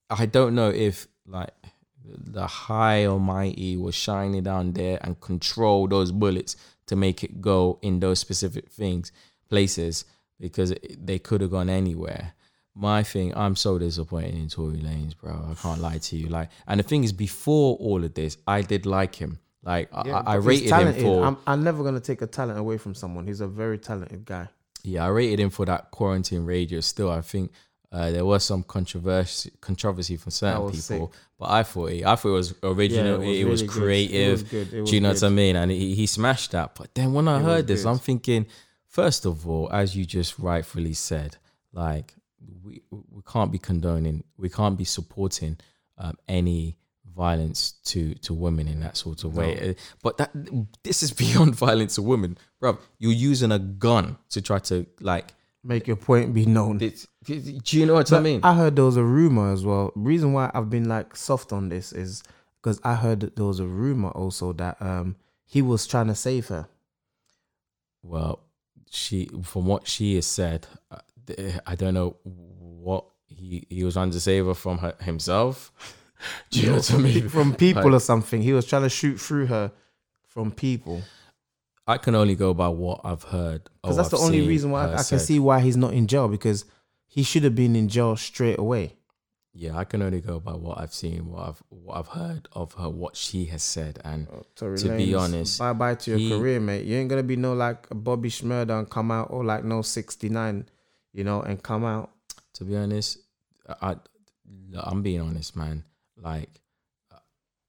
I 0.08 0.26
don't 0.26 0.54
know 0.54 0.70
if 0.70 1.08
like 1.26 1.50
the 2.06 2.46
high 2.46 3.04
almighty 3.06 3.76
was 3.76 3.94
shining 3.94 4.42
down 4.42 4.72
there 4.72 4.98
and 5.02 5.20
control 5.20 5.88
those 5.88 6.12
bullets 6.12 6.56
to 6.86 6.94
make 6.96 7.24
it 7.24 7.40
go 7.40 7.78
in 7.82 7.98
those 8.00 8.18
specific 8.20 8.68
things 8.70 9.10
places 9.48 10.04
because 10.40 10.72
they 10.98 11.18
could 11.18 11.40
have 11.40 11.50
gone 11.50 11.68
anywhere 11.68 12.34
my 12.74 13.02
thing 13.02 13.32
i'm 13.36 13.56
so 13.56 13.78
disappointed 13.78 14.34
in 14.34 14.48
tory 14.48 14.76
lanez 14.76 15.16
bro 15.16 15.48
i 15.50 15.54
can't 15.54 15.80
lie 15.80 15.98
to 15.98 16.16
you 16.16 16.28
like 16.28 16.48
and 16.68 16.78
the 16.78 16.84
thing 16.84 17.02
is 17.02 17.12
before 17.12 17.76
all 17.78 18.04
of 18.04 18.14
this 18.14 18.36
i 18.46 18.60
did 18.60 18.86
like 18.86 19.14
him 19.16 19.38
like 19.66 19.88
Yeah, 20.04 20.22
I, 20.24 20.34
I 20.34 20.34
rated 20.36 20.70
him 20.70 20.94
for 20.94 21.24
I'm, 21.24 21.36
I'm 21.46 21.64
never 21.64 21.82
gonna 21.82 21.98
take 22.00 22.22
a 22.22 22.26
talent 22.28 22.56
away 22.58 22.78
from 22.78 22.94
someone. 22.94 23.26
He's 23.26 23.40
a 23.40 23.48
very 23.48 23.78
talented 23.78 24.24
guy. 24.24 24.48
Yeah, 24.84 25.04
I 25.04 25.08
rated 25.08 25.40
him 25.40 25.50
for 25.50 25.66
that 25.66 25.90
quarantine 25.90 26.44
radio. 26.44 26.78
Still, 26.78 27.10
I 27.10 27.20
think 27.20 27.50
uh, 27.92 28.10
there 28.10 28.24
was 28.24 28.44
some 28.44 28.62
controversy 28.62 29.50
controversy 29.60 30.16
from 30.16 30.30
certain 30.32 30.70
people, 30.70 31.12
but 31.38 31.50
I 31.50 31.62
thought 31.62 31.90
he, 31.92 32.04
I 32.04 32.16
thought 32.16 32.28
it 32.30 32.32
was 32.32 32.54
original. 32.62 33.22
Yeah, 33.22 33.40
it 33.40 33.44
was, 33.44 33.62
really 33.62 33.72
good. 33.74 33.80
creative. 33.82 34.28
It 34.28 34.30
was 34.32 34.42
good. 34.42 34.72
It 34.72 34.80
was 34.80 34.90
Do 34.90 34.96
you 34.96 35.00
know 35.02 35.12
good. 35.12 35.22
what 35.22 35.26
I 35.26 35.30
mean? 35.30 35.56
And 35.56 35.70
he, 35.70 35.94
he 35.94 36.06
smashed 36.06 36.50
that. 36.52 36.74
But 36.74 36.94
then 36.94 37.12
when 37.12 37.28
I 37.28 37.38
It 37.38 37.44
heard 37.44 37.66
this, 37.66 37.82
good. 37.84 37.90
I'm 37.90 37.98
thinking, 37.98 38.46
first 38.88 39.24
of 39.26 39.48
all, 39.48 39.70
as 39.72 39.96
you 39.96 40.04
just 40.04 40.38
rightfully 40.38 40.94
said, 40.94 41.36
like 41.72 42.14
we 42.64 42.82
we 42.90 43.22
can't 43.26 43.52
be 43.52 43.58
condoning, 43.58 44.24
we 44.36 44.48
can't 44.48 44.76
be 44.76 44.84
supporting 44.84 45.56
um, 45.98 46.16
any 46.28 46.76
violence 47.14 47.72
to 47.84 48.14
to 48.16 48.34
women 48.34 48.68
in 48.68 48.80
that 48.80 48.96
sort 48.96 49.24
of 49.24 49.34
way. 49.36 49.70
Uh, 49.70 49.74
But 50.02 50.16
that 50.18 50.30
this 50.82 51.02
is 51.02 51.12
beyond 51.24 51.54
violence 51.54 51.94
to 51.94 52.02
women, 52.02 52.36
bro. 52.60 52.78
You're 52.98 53.12
using 53.12 53.52
a 53.52 53.58
gun 53.58 54.18
to 54.30 54.42
try 54.42 54.58
to 54.58 54.86
like. 55.00 55.32
Make 55.64 55.88
your 55.88 55.96
point 55.96 56.32
be 56.32 56.46
known. 56.46 56.78
This, 56.78 57.08
do 57.26 57.78
you 57.78 57.86
know 57.86 57.94
what 57.94 58.12
I 58.12 58.20
mean? 58.20 58.40
I 58.42 58.54
heard 58.54 58.76
there 58.76 58.84
was 58.84 58.96
a 58.96 59.02
rumor 59.04 59.52
as 59.52 59.64
well. 59.64 59.92
Reason 59.94 60.32
why 60.32 60.50
I've 60.54 60.70
been 60.70 60.88
like 60.88 61.16
soft 61.16 61.52
on 61.52 61.68
this 61.68 61.92
is 61.92 62.22
because 62.62 62.80
I 62.84 62.94
heard 62.94 63.20
that 63.20 63.36
there 63.36 63.44
was 63.44 63.60
a 63.60 63.66
rumor 63.66 64.10
also 64.10 64.52
that 64.54 64.80
um 64.80 65.16
he 65.44 65.62
was 65.62 65.86
trying 65.86 66.08
to 66.08 66.14
save 66.14 66.48
her. 66.48 66.68
Well, 68.02 68.40
she, 68.90 69.28
from 69.42 69.66
what 69.66 69.88
she 69.88 70.14
has 70.16 70.26
said, 70.26 70.66
uh, 70.90 70.98
I 71.66 71.74
don't 71.74 71.94
know 71.94 72.16
what 72.24 73.06
he 73.28 73.66
he 73.68 73.84
was 73.84 73.94
trying 73.94 74.12
to 74.12 74.20
save 74.20 74.46
her 74.46 74.54
from 74.54 74.78
her, 74.78 74.94
himself. 75.00 75.72
Do 76.50 76.60
you 76.60 76.66
know 76.68 76.76
what 76.76 76.94
I 76.94 76.96
mean? 76.96 77.28
From 77.28 77.54
people 77.54 77.84
Like, 77.84 77.92
or 77.92 78.00
something. 78.00 78.40
He 78.40 78.52
was 78.52 78.66
trying 78.66 78.82
to 78.82 78.88
shoot 78.88 79.20
through 79.20 79.46
her 79.46 79.72
from 80.26 80.50
people. 80.50 81.02
I 81.86 81.98
can 81.98 82.14
only 82.14 82.34
go 82.34 82.54
by 82.54 82.68
what 82.68 83.02
I've 83.04 83.22
heard. 83.22 83.68
Because 83.82 83.96
that's 83.96 84.08
the 84.08 84.16
I've 84.16 84.22
only 84.24 84.46
reason 84.46 84.70
why 84.70 84.86
I, 84.86 84.96
I 84.96 85.02
can 85.02 85.18
see 85.18 85.38
why 85.38 85.60
he's 85.60 85.76
not 85.76 85.92
in 85.92 86.06
jail 86.06 86.26
because 86.26 86.64
he 87.16 87.22
should 87.22 87.44
have 87.44 87.54
been 87.54 87.74
in 87.74 87.88
jail 87.88 88.14
straight 88.16 88.58
away. 88.58 88.92
Yeah, 89.54 89.74
I 89.78 89.84
can 89.84 90.02
only 90.02 90.20
go 90.20 90.38
by 90.38 90.52
what 90.52 90.78
I've 90.78 90.92
seen, 90.92 91.30
what 91.30 91.48
I've 91.48 91.62
what 91.70 91.96
I've 91.96 92.08
heard 92.08 92.46
of 92.52 92.74
her, 92.74 92.90
what 92.90 93.16
she 93.16 93.46
has 93.46 93.62
said, 93.62 93.98
and 94.04 94.28
oh, 94.30 94.42
Tory 94.54 94.76
To 94.78 94.88
be 94.98 95.14
honest, 95.14 95.58
bye 95.58 95.72
bye 95.72 95.94
to 95.94 96.10
your 96.10 96.18
he- 96.20 96.28
career, 96.28 96.60
mate. 96.60 96.84
You 96.84 96.96
ain't 96.98 97.08
gonna 97.08 97.22
be 97.22 97.36
no 97.36 97.54
like 97.54 97.86
Bobby 97.90 98.28
Shmurda 98.28 98.78
and 98.78 98.90
come 98.90 99.10
out 99.10 99.28
or 99.30 99.44
like 99.44 99.64
no 99.64 99.80
sixty 99.80 100.28
nine, 100.28 100.68
you 101.14 101.24
know, 101.24 101.40
and 101.40 101.62
come 101.62 101.84
out. 101.86 102.10
to 102.56 102.64
be 102.64 102.76
honest, 102.76 103.16
I, 103.80 103.96
I'm 104.88 105.00
being 105.02 105.22
honest, 105.22 105.56
man. 105.56 105.84
Like, 106.18 106.50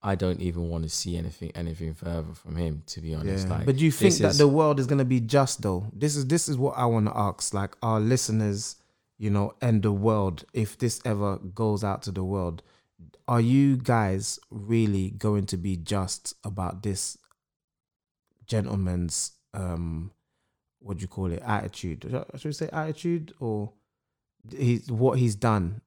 I 0.02 0.14
don't 0.14 0.40
even 0.40 0.68
want 0.68 0.84
to 0.84 0.90
see 0.90 1.16
anything 1.16 1.52
anything 1.54 1.94
further 1.94 2.34
from 2.34 2.56
him. 2.56 2.82
To 2.88 3.00
be 3.00 3.14
honest, 3.14 3.48
like, 3.48 3.64
but 3.64 3.76
do 3.78 3.84
you 3.84 3.92
think 3.92 4.14
that 4.16 4.32
is- 4.32 4.38
the 4.38 4.46
world 4.48 4.78
is 4.78 4.86
gonna 4.86 5.06
be 5.06 5.20
just 5.20 5.62
though? 5.62 5.86
This 5.94 6.16
is 6.16 6.26
this 6.26 6.50
is 6.50 6.58
what 6.58 6.76
I 6.76 6.84
want 6.84 7.06
to 7.06 7.16
ask, 7.16 7.54
like 7.54 7.74
our 7.82 7.98
listeners, 7.98 8.76
you 9.18 9.30
know, 9.30 9.54
and 9.60 9.82
the 9.82 9.92
world. 9.92 10.44
If 10.52 10.78
this 10.78 11.00
ever 11.04 11.38
goes 11.38 11.84
out 11.84 12.02
to 12.02 12.12
the 12.12 12.24
world, 12.24 12.62
are 13.26 13.40
you 13.40 13.76
guys 13.76 14.38
really 14.50 15.10
going 15.10 15.46
to 15.46 15.56
be 15.56 15.76
just 15.76 16.34
about 16.44 16.82
this 16.82 17.18
gentleman's 18.46 19.32
um, 19.54 20.12
what 20.80 20.98
do 20.98 21.02
you 21.02 21.08
call 21.08 21.30
it, 21.32 21.42
attitude? 21.44 22.04
Should 22.36 22.44
we 22.44 22.52
say 22.52 22.68
attitude 22.72 23.34
or 23.40 23.72
he's 24.56 24.90
what 24.90 25.18
he's 25.18 25.34
done? 25.34 25.80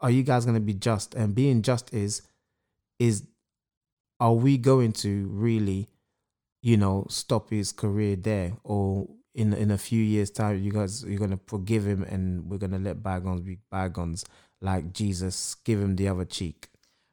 Are 0.00 0.10
you 0.10 0.22
guys 0.22 0.44
gonna 0.44 0.60
be 0.60 0.74
just? 0.74 1.14
And 1.14 1.34
being 1.34 1.62
just 1.62 1.92
is 1.92 2.22
is 2.98 3.24
are 4.20 4.34
we 4.34 4.58
going 4.58 4.92
to 4.92 5.28
really, 5.28 5.88
you 6.60 6.76
know, 6.76 7.06
stop 7.08 7.50
his 7.50 7.72
career 7.72 8.16
there, 8.16 8.54
or 8.64 9.08
in 9.38 9.52
in 9.54 9.70
a 9.70 9.78
few 9.78 10.02
years' 10.02 10.30
time, 10.30 10.58
you 10.58 10.72
guys 10.72 11.04
you're 11.04 11.18
gonna 11.20 11.38
forgive 11.46 11.86
him 11.86 12.02
and 12.02 12.50
we're 12.50 12.58
gonna 12.58 12.78
let 12.78 13.02
bygones 13.02 13.40
be 13.42 13.58
bygones, 13.70 14.24
like 14.60 14.92
Jesus, 14.92 15.54
give 15.64 15.80
him 15.80 15.94
the 15.94 16.08
other 16.08 16.24
cheek. 16.24 16.68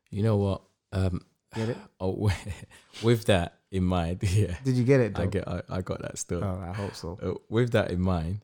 you 0.10 0.24
know 0.24 0.38
what? 0.38 0.62
Um, 0.92 1.22
Get 1.54 1.70
it? 1.70 1.78
Oh, 2.00 2.32
with 3.04 3.26
that 3.26 3.60
in 3.72 3.84
mind, 3.84 4.20
yeah, 4.24 4.56
Did 4.64 4.76
you 4.76 4.84
get 4.84 5.00
it? 5.02 5.14
Though? 5.16 5.24
I 5.24 5.26
get, 5.28 5.48
I, 5.48 5.62
I 5.70 5.82
got 5.82 6.02
that 6.02 6.18
still. 6.18 6.44
Oh, 6.44 6.60
I 6.68 6.74
hope 6.74 6.96
so. 6.96 7.20
Uh, 7.22 7.34
with 7.48 7.72
that 7.72 7.92
in 7.92 8.02
mind, 8.02 8.44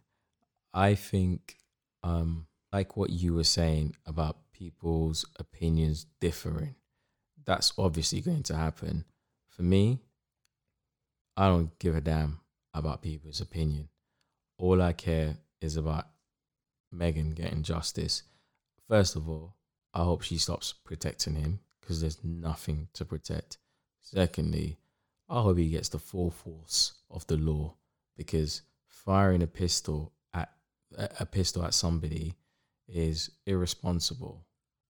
I 0.74 0.96
think, 0.96 1.58
um, 2.04 2.48
like 2.72 2.96
what 2.96 3.10
you 3.10 3.34
were 3.34 3.44
saying 3.44 3.96
about 4.06 4.38
people's 4.54 5.26
opinions 5.40 6.06
differing, 6.22 6.76
that's 7.46 7.74
obviously 7.78 8.22
going 8.22 8.44
to 8.44 8.56
happen. 8.56 9.06
For 9.50 9.64
me, 9.64 10.00
I 11.36 11.48
don't 11.48 11.78
give 11.80 11.96
a 11.96 12.02
damn 12.02 12.40
about 12.74 13.02
people's 13.02 13.42
opinion. 13.42 13.90
All 14.58 14.82
I 14.82 14.94
care 14.94 15.38
is 15.62 15.78
about 15.78 16.06
Megan 16.92 17.32
getting 17.32 17.64
justice. 17.64 18.24
First 18.88 19.16
of 19.16 19.28
all, 19.30 19.56
I 19.94 20.04
hope 20.04 20.22
she 20.22 20.38
stops 20.38 20.74
protecting 20.84 21.36
him 21.36 21.60
because 21.80 22.02
there's 22.02 22.24
nothing 22.24 22.88
to 22.94 23.06
protect. 23.06 23.58
Secondly, 24.02 24.78
I 25.30 25.42
hope 25.42 25.58
he 25.58 25.70
gets 25.70 25.90
the 25.90 26.00
full 26.00 26.32
force 26.32 26.94
of 27.10 27.26
the 27.28 27.38
law 27.38 27.76
because 28.18 28.62
firing 28.88 29.42
a 29.42 29.48
pistol 29.48 30.12
at 30.34 30.52
a 30.98 31.26
pistol 31.26 31.64
at 31.64 31.74
somebody 31.74 32.36
is 32.88 33.32
irresponsible 33.46 34.46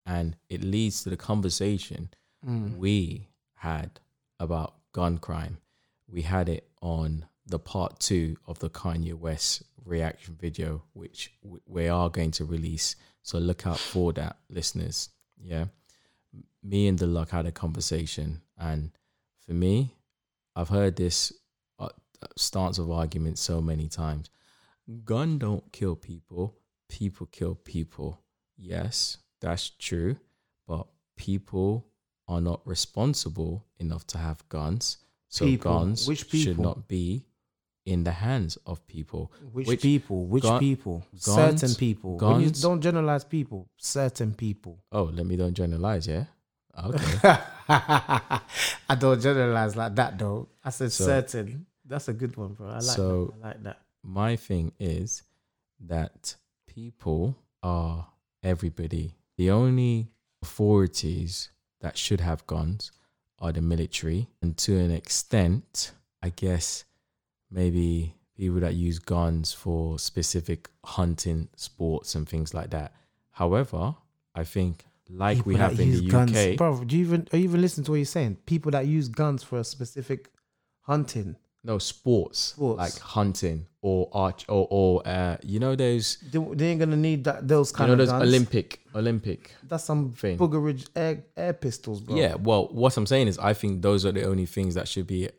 and 0.05 0.35
it 0.49 0.63
leads 0.63 1.03
to 1.03 1.09
the 1.09 1.17
conversation 1.17 2.09
Mm. 2.43 2.77
we 2.77 3.27
had 3.57 3.99
about 4.39 4.73
gun 4.93 5.19
crime. 5.19 5.59
We 6.07 6.23
had 6.23 6.49
it 6.49 6.67
on 6.81 7.25
the 7.51 7.59
part 7.59 7.99
two 7.99 8.37
of 8.47 8.59
the 8.59 8.69
Kanye 8.69 9.13
West 9.13 9.63
reaction 9.85 10.35
video, 10.39 10.83
which 10.93 11.31
w- 11.43 11.61
we 11.67 11.87
are 11.87 12.09
going 12.09 12.31
to 12.31 12.45
release. 12.45 12.95
So 13.23 13.37
look 13.37 13.67
out 13.67 13.77
for 13.79 14.13
that, 14.13 14.37
listeners. 14.49 15.09
Yeah. 15.39 15.65
Me 16.63 16.87
and 16.87 16.97
the 16.97 17.07
Lok 17.07 17.29
had 17.31 17.45
a 17.45 17.51
conversation, 17.51 18.41
and 18.57 18.91
for 19.45 19.53
me, 19.53 19.95
I've 20.55 20.69
heard 20.69 20.95
this 20.95 21.33
uh, 21.79 21.89
stance 22.37 22.77
of 22.77 22.91
argument 22.91 23.37
so 23.39 23.61
many 23.61 23.87
times. 23.87 24.29
Gun 25.05 25.37
don't 25.39 25.71
kill 25.71 25.95
people, 25.95 26.55
people 26.87 27.27
kill 27.31 27.55
people. 27.55 28.21
Yes, 28.57 29.17
that's 29.39 29.69
true, 29.71 30.17
but 30.67 30.85
people 31.15 31.87
are 32.27 32.41
not 32.41 32.61
responsible 32.65 33.65
enough 33.79 34.05
to 34.07 34.17
have 34.17 34.47
guns. 34.49 34.97
So 35.29 35.45
People. 35.45 35.73
guns 35.73 36.07
Which 36.07 36.29
should 36.29 36.59
not 36.59 36.87
be 36.87 37.25
in 37.85 38.03
the 38.03 38.11
hands 38.11 38.57
of 38.65 38.85
people. 38.87 39.31
Which, 39.51 39.67
Which 39.67 39.81
people? 39.81 40.25
Which 40.25 40.43
gun- 40.43 40.59
people? 40.59 41.03
guns- 41.25 41.59
certain 41.61 41.75
people. 41.75 42.17
Guns- 42.17 42.61
don't 42.61 42.81
generalize 42.81 43.23
people. 43.23 43.67
Certain 43.77 44.33
people. 44.33 44.79
Oh, 44.91 45.03
let 45.05 45.25
me 45.25 45.35
don't 45.35 45.53
generalize, 45.53 46.07
yeah? 46.07 46.25
Okay. 46.77 47.19
I 47.69 48.95
don't 48.97 49.21
generalize 49.21 49.75
like 49.75 49.95
that 49.95 50.17
though. 50.17 50.47
I 50.63 50.69
said 50.69 50.91
So- 50.91 51.05
certain. 51.05 51.65
That's 51.85 52.07
a 52.07 52.13
good 52.13 52.37
one, 52.37 52.53
bro. 52.53 52.67
I 52.69 52.73
like 52.75 52.81
So- 52.83 53.33
that. 53.41 53.45
I 53.45 53.47
like 53.49 53.63
that. 53.63 53.81
My 54.03 54.35
thing 54.35 54.71
is 54.79 55.23
that 55.87 56.35
people 56.67 57.35
are 57.61 58.07
everybody. 58.43 59.15
The 59.37 59.51
only 59.51 60.09
authorities 60.41 61.49
that 61.81 61.97
should 61.97 62.21
have 62.21 62.45
guns 62.47 62.91
are 63.39 63.51
the 63.51 63.61
military. 63.61 64.27
And 64.41 64.55
to 64.59 64.77
an 64.77 64.91
extent, 64.91 65.91
I 66.23 66.29
guess 66.29 66.85
maybe 67.51 68.15
people 68.37 68.59
that 68.61 68.73
use 68.75 68.97
guns 68.99 69.53
for 69.53 69.99
specific 69.99 70.69
hunting 70.85 71.49
sports 71.55 72.15
and 72.15 72.27
things 72.27 72.53
like 72.53 72.69
that. 72.71 72.93
However, 73.31 73.95
I 74.33 74.43
think 74.43 74.85
like 75.09 75.45
we 75.45 75.55
have 75.55 75.79
in 75.79 75.91
the 75.91 76.07
guns, 76.07 76.35
UK, 76.35 76.57
bro. 76.57 76.83
Do 76.83 76.95
you 76.97 77.05
even 77.05 77.27
are 77.33 77.37
you 77.37 77.43
even 77.43 77.61
listening 77.61 77.85
to 77.85 77.91
what 77.91 77.97
you're 77.97 78.05
saying? 78.05 78.37
People 78.45 78.71
that 78.71 78.85
use 78.87 79.07
guns 79.09 79.43
for 79.43 79.59
a 79.59 79.63
specific 79.63 80.29
hunting. 80.81 81.35
no 81.63 81.77
sports, 81.77 82.39
Sports. 82.39 82.77
like 82.79 82.97
hunting 82.99 83.67
or 83.83 84.09
arch 84.13 84.45
or 84.47 84.67
or 84.71 85.01
uh, 85.07 85.37
you 85.43 85.59
know 85.59 85.75
those 85.75 86.17
They, 86.31 86.39
they 86.39 86.67
ain't 86.69 86.79
gonna 86.79 86.95
need 86.95 87.23
that 87.25 87.47
those 87.47 87.71
you 87.71 87.75
kind 87.77 87.87
know 87.89 87.93
of 87.93 87.99
those 87.99 88.09
guns. 88.09 88.23
Olympic 88.23 88.79
Olympic 88.95 89.53
That's 89.67 89.83
some 89.83 90.13
thing. 90.13 90.37
boogerage 90.37 90.87
air, 90.95 91.23
air 91.37 91.53
pistols, 91.53 92.01
bro. 92.01 92.15
Yeah, 92.15 92.35
well, 92.35 92.67
what 92.71 92.95
I'm 92.97 93.05
saying 93.05 93.27
is, 93.27 93.37
I 93.37 93.53
think 93.53 93.81
those 93.81 94.05
are 94.05 94.11
the 94.11 94.23
only 94.23 94.45
things 94.45 94.75
that 94.75 94.87
should 94.87 95.07
be 95.07 95.29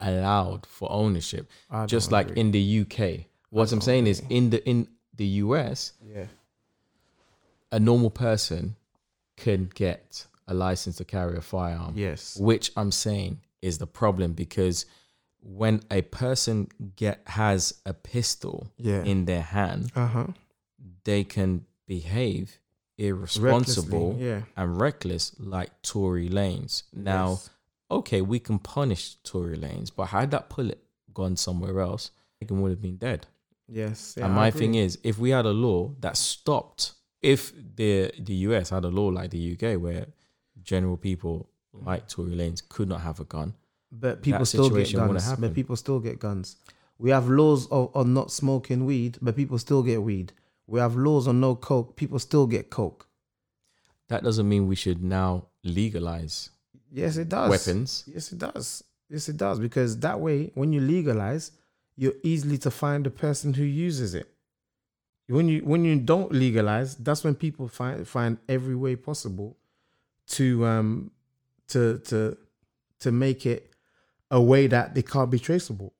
allowed 0.00 0.66
for 0.66 0.90
ownership. 0.92 1.50
Just 1.86 2.12
like 2.12 2.28
agree. 2.30 2.40
in 2.40 2.50
the 2.52 2.80
UK, 2.82 3.26
what 3.50 3.72
I'm 3.72 3.80
saying 3.80 4.06
is, 4.06 4.22
in 4.28 4.50
the 4.50 4.66
in 4.68 4.88
the 5.16 5.26
US, 5.44 5.92
yeah. 6.04 6.26
a 7.72 7.80
normal 7.80 8.10
person 8.10 8.76
can 9.36 9.70
get 9.74 10.26
a 10.46 10.54
license 10.54 10.96
to 10.96 11.04
carry 11.04 11.36
a 11.36 11.40
firearm. 11.40 11.94
Yes. 11.96 12.36
Which 12.38 12.70
I'm 12.76 12.90
saying 12.92 13.40
is 13.62 13.78
the 13.78 13.86
problem 13.86 14.32
because 14.32 14.86
when 15.40 15.82
a 15.90 16.02
person 16.02 16.68
get 16.96 17.20
has 17.26 17.74
a 17.86 17.92
pistol 17.92 18.68
Yeah. 18.76 19.02
in 19.04 19.24
their 19.26 19.42
hand, 19.42 19.92
Uh 19.94 20.06
huh. 20.06 20.26
they 21.04 21.24
can 21.24 21.64
behave 21.86 22.58
irresponsible 22.98 24.16
Yeah. 24.18 24.42
and 24.56 24.80
reckless 24.80 25.32
like 25.38 25.70
Tory 25.82 26.28
Lanez. 26.28 26.82
Now, 26.92 27.30
Yes. 27.30 27.50
Okay, 27.90 28.20
we 28.20 28.38
can 28.38 28.58
punish 28.58 29.16
Tory 29.24 29.56
Lanez, 29.56 29.90
but 29.94 30.06
had 30.06 30.30
that 30.32 30.48
bullet 30.50 30.82
gone 31.14 31.36
somewhere 31.36 31.80
else, 31.80 32.10
Megan 32.40 32.60
would 32.60 32.70
have 32.70 32.82
been 32.82 32.96
dead. 32.96 33.26
Yes. 33.66 34.16
and 34.16 34.32
my 34.32 34.50
thing 34.50 34.74
is, 34.74 34.98
if 35.02 35.18
we 35.18 35.30
had 35.30 35.44
a 35.44 35.50
law 35.50 35.92
that 36.00 36.16
stopped, 36.16 36.92
if 37.20 37.52
the 37.76 38.12
the 38.18 38.34
US 38.48 38.70
had 38.70 38.84
a 38.84 38.88
law 38.88 39.08
like 39.08 39.30
the 39.30 39.52
UK 39.52 39.80
where 39.80 40.06
general 40.62 40.96
people 40.96 41.50
like 41.72 42.08
Tory 42.08 42.30
Lanez 42.30 42.66
could 42.68 42.88
not 42.88 43.00
have 43.02 43.20
a 43.20 43.24
gun, 43.24 43.54
but 43.92 44.22
people 44.22 44.40
that 44.40 44.46
still 44.46 44.70
get 44.70 44.92
guns. 44.92 45.32
But 45.34 45.54
people 45.54 45.76
still 45.76 46.00
get 46.00 46.18
guns. 46.18 46.56
We 46.98 47.10
have 47.10 47.28
laws 47.28 47.68
of, 47.70 47.94
on 47.94 48.12
not 48.12 48.30
smoking 48.32 48.84
weed, 48.84 49.18
but 49.22 49.36
people 49.36 49.58
still 49.58 49.82
get 49.82 50.02
weed. 50.02 50.32
We 50.66 50.80
have 50.80 50.96
laws 50.96 51.28
on 51.28 51.40
no 51.40 51.54
coke. 51.54 51.96
People 51.96 52.18
still 52.18 52.46
get 52.46 52.70
coke. 52.70 53.06
that 54.08 54.22
doesn't 54.24 54.48
mean 54.48 54.66
we 54.66 54.76
should 54.76 55.02
now 55.02 55.46
legalize 55.62 56.50
Yes, 56.92 57.16
it 57.16 57.28
does. 57.28 57.50
weapons. 57.50 58.04
Yes, 58.06 58.32
it 58.32 58.38
does. 58.38 58.84
Yes, 59.08 59.28
it 59.28 59.36
does. 59.36 59.58
Because 59.58 59.98
that 60.00 60.20
way, 60.20 60.50
when 60.54 60.72
you 60.72 60.80
legalize, 60.80 61.52
you're 61.96 62.14
easily 62.22 62.58
to 62.58 62.70
find 62.70 63.04
the 63.04 63.10
person 63.10 63.54
who 63.54 63.64
uses 63.64 64.14
it. 64.14 64.28
When 65.28 65.48
you 65.48 65.60
when 65.60 65.84
you 65.84 65.96
don't 66.00 66.32
legalize, 66.32 66.96
that's 66.96 67.22
when 67.24 67.34
people 67.34 67.68
find 67.68 68.06
find 68.08 68.38
every 68.48 68.74
way 68.74 68.96
possible 68.96 69.58
to 70.28 70.64
um 70.66 71.10
to 71.68 71.98
to 72.06 72.36
to 73.00 73.12
make 73.12 73.44
it 73.44 73.70
a 74.30 74.40
way 74.40 74.66
that 74.66 74.94
they 74.94 75.02
can't 75.02 75.30
be 75.30 75.38
traceable. 75.38 75.92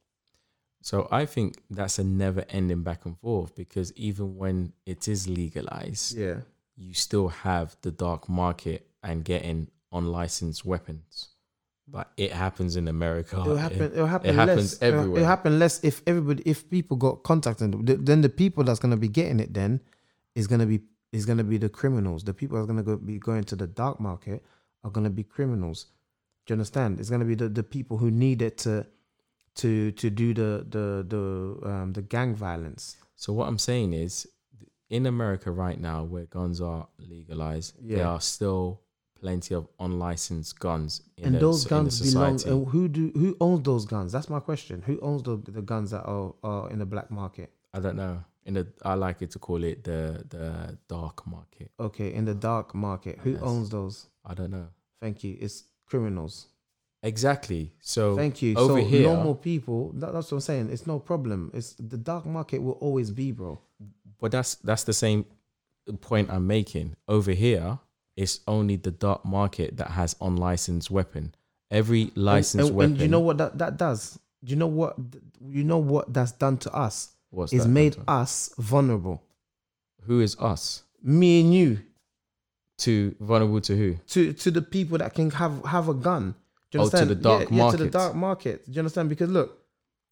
So 0.81 1.09
I 1.11 1.27
think 1.27 1.57
that's 1.68 1.98
a 1.98 2.05
never 2.05 2.44
ending 2.48 2.83
back 2.83 3.05
and 3.05 3.18
forth 3.18 3.55
because 3.55 3.92
even 3.96 4.37
when 4.37 4.72
it 4.87 5.09
is 5.09 5.29
legalized, 5.29 6.16
Yeah. 6.16 6.40
you 6.77 6.94
still 6.94 7.29
have 7.29 7.77
the 7.83 7.90
dark 7.90 8.29
market 8.29 8.88
and 9.03 9.24
getting 9.24 9.68
unlicensed 9.92 10.64
weapons. 10.64 11.29
But 11.90 12.11
it 12.18 12.33
happens 12.33 12.77
in 12.77 12.87
America. 12.88 13.40
It'll 13.40 13.57
happen. 13.57 13.92
It'll 13.92 14.07
happen. 14.07 14.31
it 14.31 14.35
less. 14.37 14.48
happens 14.48 14.72
It'll- 14.83 14.98
everywhere. 15.01 15.16
It'll 15.20 15.29
happen 15.29 15.59
less 15.59 15.83
if 15.83 16.03
everybody, 16.07 16.42
if 16.44 16.68
people 16.68 16.96
got 16.98 17.22
contacted. 17.22 17.72
th- 17.87 18.01
Then 18.03 18.20
the 18.20 18.29
people 18.29 18.62
that's 18.64 18.79
gonna 18.79 18.96
be 18.98 19.09
getting 19.09 19.40
it 19.40 19.55
then 19.55 19.81
is 20.35 20.46
gonna 20.46 20.66
be 20.66 20.81
is 21.12 21.24
gonna 21.24 21.44
be 21.44 21.57
the 21.57 21.70
criminals. 21.70 22.24
The 22.24 22.35
people 22.35 22.59
that's 22.59 22.66
gonna 22.66 22.83
go, 22.83 22.96
be 22.98 23.18
going 23.18 23.44
to 23.44 23.57
the 23.57 23.66
dark 23.66 24.01
market 24.01 24.44
are 24.85 24.90
gonna 24.90 25.09
be 25.09 25.24
criminals. 25.24 25.87
Do 26.44 26.53
you 26.53 26.57
understand? 26.57 27.01
It's 27.01 27.09
gonna 27.09 27.24
be 27.24 27.35
the, 27.35 27.48
the 27.48 27.62
people 27.62 27.96
who 27.96 28.11
need 28.11 28.42
it 28.42 28.59
to 28.59 28.85
to 29.55 29.90
to 29.92 30.11
do 30.11 30.35
the 30.35 30.66
the 30.68 31.07
the 31.09 31.68
um 31.70 31.92
the 31.94 32.03
gang 32.03 32.35
violence. 32.35 32.96
So 33.16 33.33
what 33.33 33.48
I'm 33.48 33.59
saying 33.59 33.94
is, 33.94 34.27
in 34.90 35.07
America 35.07 35.51
right 35.51 35.81
now, 35.81 36.05
where 36.05 36.27
guns 36.27 36.61
are 36.61 36.87
legalized, 36.98 37.77
Yeah. 37.83 38.09
are 38.11 38.20
still 38.20 38.83
plenty 39.20 39.54
of 39.54 39.68
unlicensed 39.81 40.59
guns 40.59 41.02
in 41.16 41.24
and 41.26 41.35
the, 41.35 41.38
those 41.40 41.64
guns 41.64 42.00
belong. 42.12 42.40
And 42.46 42.66
uh, 42.66 42.70
who 42.70 42.88
do 42.88 43.11
who 43.14 43.37
owns 43.40 43.62
those 43.64 43.85
guns? 43.87 44.12
That's 44.12 44.28
my 44.31 44.40
question. 44.40 44.83
Who 44.87 44.98
owns 45.00 45.22
the 45.22 45.37
the 45.37 45.62
guns 45.62 45.90
that 45.90 46.04
are, 46.04 46.35
are 46.42 46.70
in 46.70 46.78
the 46.78 46.87
black 46.87 47.11
market? 47.11 47.50
I 47.74 47.81
don't 47.81 47.96
know. 47.96 48.24
In 48.46 48.54
the, 48.54 48.66
I 48.83 48.94
like 48.94 49.20
it 49.20 49.31
to 49.33 49.38
call 49.38 49.62
it 49.64 49.85
the 49.85 50.24
the 50.31 50.78
dark 50.88 51.26
market. 51.26 51.70
Okay, 51.78 52.14
in 52.14 52.24
the 52.24 52.35
dark 52.35 52.74
market, 52.74 53.18
who 53.22 53.33
Yes. 53.33 53.42
owns 53.42 53.68
those? 53.70 54.07
I 54.24 54.35
don't 54.35 54.50
know 54.50 54.68
Thank 55.00 55.22
you. 55.24 55.37
It's 55.40 55.64
criminals. 55.87 56.46
exactly. 57.02 57.72
So 57.81 58.16
Thank 58.16 58.42
you. 58.42 58.57
over 58.57 58.81
so 58.81 58.87
here, 58.87 59.02
normal 59.04 59.35
people, 59.35 59.92
that, 59.94 60.12
that's 60.12 60.31
what 60.33 60.37
I'm 60.38 60.40
saying. 60.40 60.70
It's 60.72 60.87
no 60.87 60.98
problem. 60.98 61.50
It's 61.54 61.74
the 61.74 61.96
dark 61.96 62.24
market 62.26 62.59
will 62.62 62.78
always 62.81 63.11
be, 63.11 63.33
bro. 63.33 63.61
but 64.20 64.33
that's 64.33 64.57
that's 64.57 64.85
the 64.85 64.92
same 64.92 65.24
point 66.00 66.31
I'm 66.31 66.46
making. 66.46 66.96
Over 67.07 67.33
here, 67.33 67.78
it's 68.22 68.40
only 68.46 68.76
the 68.76 68.90
dark 68.90 69.24
market 69.24 69.76
that 69.78 69.90
has 69.92 70.16
unlicensed 70.20 70.90
weapon. 70.90 71.24
Every 71.70 72.02
And- 72.02 72.16
licensed 72.16 72.68
and, 72.68 72.76
weapon. 72.76 72.92
and 72.92 73.00
you 73.02 73.09
know 73.09 73.20
what 73.28 73.38
that, 73.38 73.59
that 73.59 73.76
does? 73.76 74.18
Do 74.44 74.50
you 74.52 74.57
know 74.57 74.66
what 74.81 74.96
you 75.59 75.64
know 75.64 75.78
what 75.92 76.12
that's 76.14 76.33
done 76.33 76.57
to 76.64 76.70
us? 76.87 76.96
what's 77.31 77.52
It's 77.52 77.66
made 77.66 77.96
us 78.09 78.33
vulnerable. 78.59 79.22
Who 80.07 80.20
is 80.20 80.37
us? 80.52 80.83
Me 81.02 81.40
and 81.42 81.52
you 81.54 81.70
To 82.78 83.14
vulnerable 83.20 83.61
to 83.68 83.76
who? 83.76 83.94
to 84.14 84.33
to 84.33 84.50
the 84.50 84.62
people 84.62 84.96
that 84.98 85.12
can 85.14 85.31
have 85.42 85.64
have 85.64 85.88
a 85.88 85.94
gun. 85.94 86.35
Do 86.70 86.78
you 86.78 86.85
Oh, 86.85 86.88
to 86.90 87.04
the 87.04 87.14
dark 87.14 87.50
yeah, 87.50 87.57
yeah, 87.57 87.70
to 87.70 87.76
the 87.76 87.85
market. 87.85 87.92
dark 87.92 88.14
market. 88.14 88.57
Do 88.66 88.72
you 88.72 88.78
understand? 88.81 89.09
Because 89.09 89.31
look, 89.31 89.48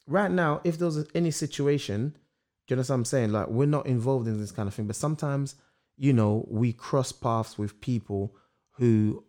right 0.06 0.30
now, 0.30 0.60
if 0.64 0.78
there 0.78 0.86
was 0.86 1.06
any 1.14 1.30
situation, 1.30 1.98
do 2.66 2.68
you 2.68 2.74
understand 2.76 2.94
what 2.94 3.00
I'm 3.00 3.04
saying? 3.14 3.32
Like 3.32 3.48
we're 3.48 3.66
not 3.78 3.86
involved 3.86 4.26
in 4.26 4.38
this 4.40 4.52
kind 4.52 4.66
of 4.68 4.74
thing, 4.74 4.86
but 4.86 4.96
sometimes, 4.96 5.54
you 5.96 6.12
know, 6.12 6.46
we 6.48 6.72
cross 6.72 7.12
paths 7.12 7.58
with 7.58 7.80
people 7.80 8.36
who, 8.72 9.24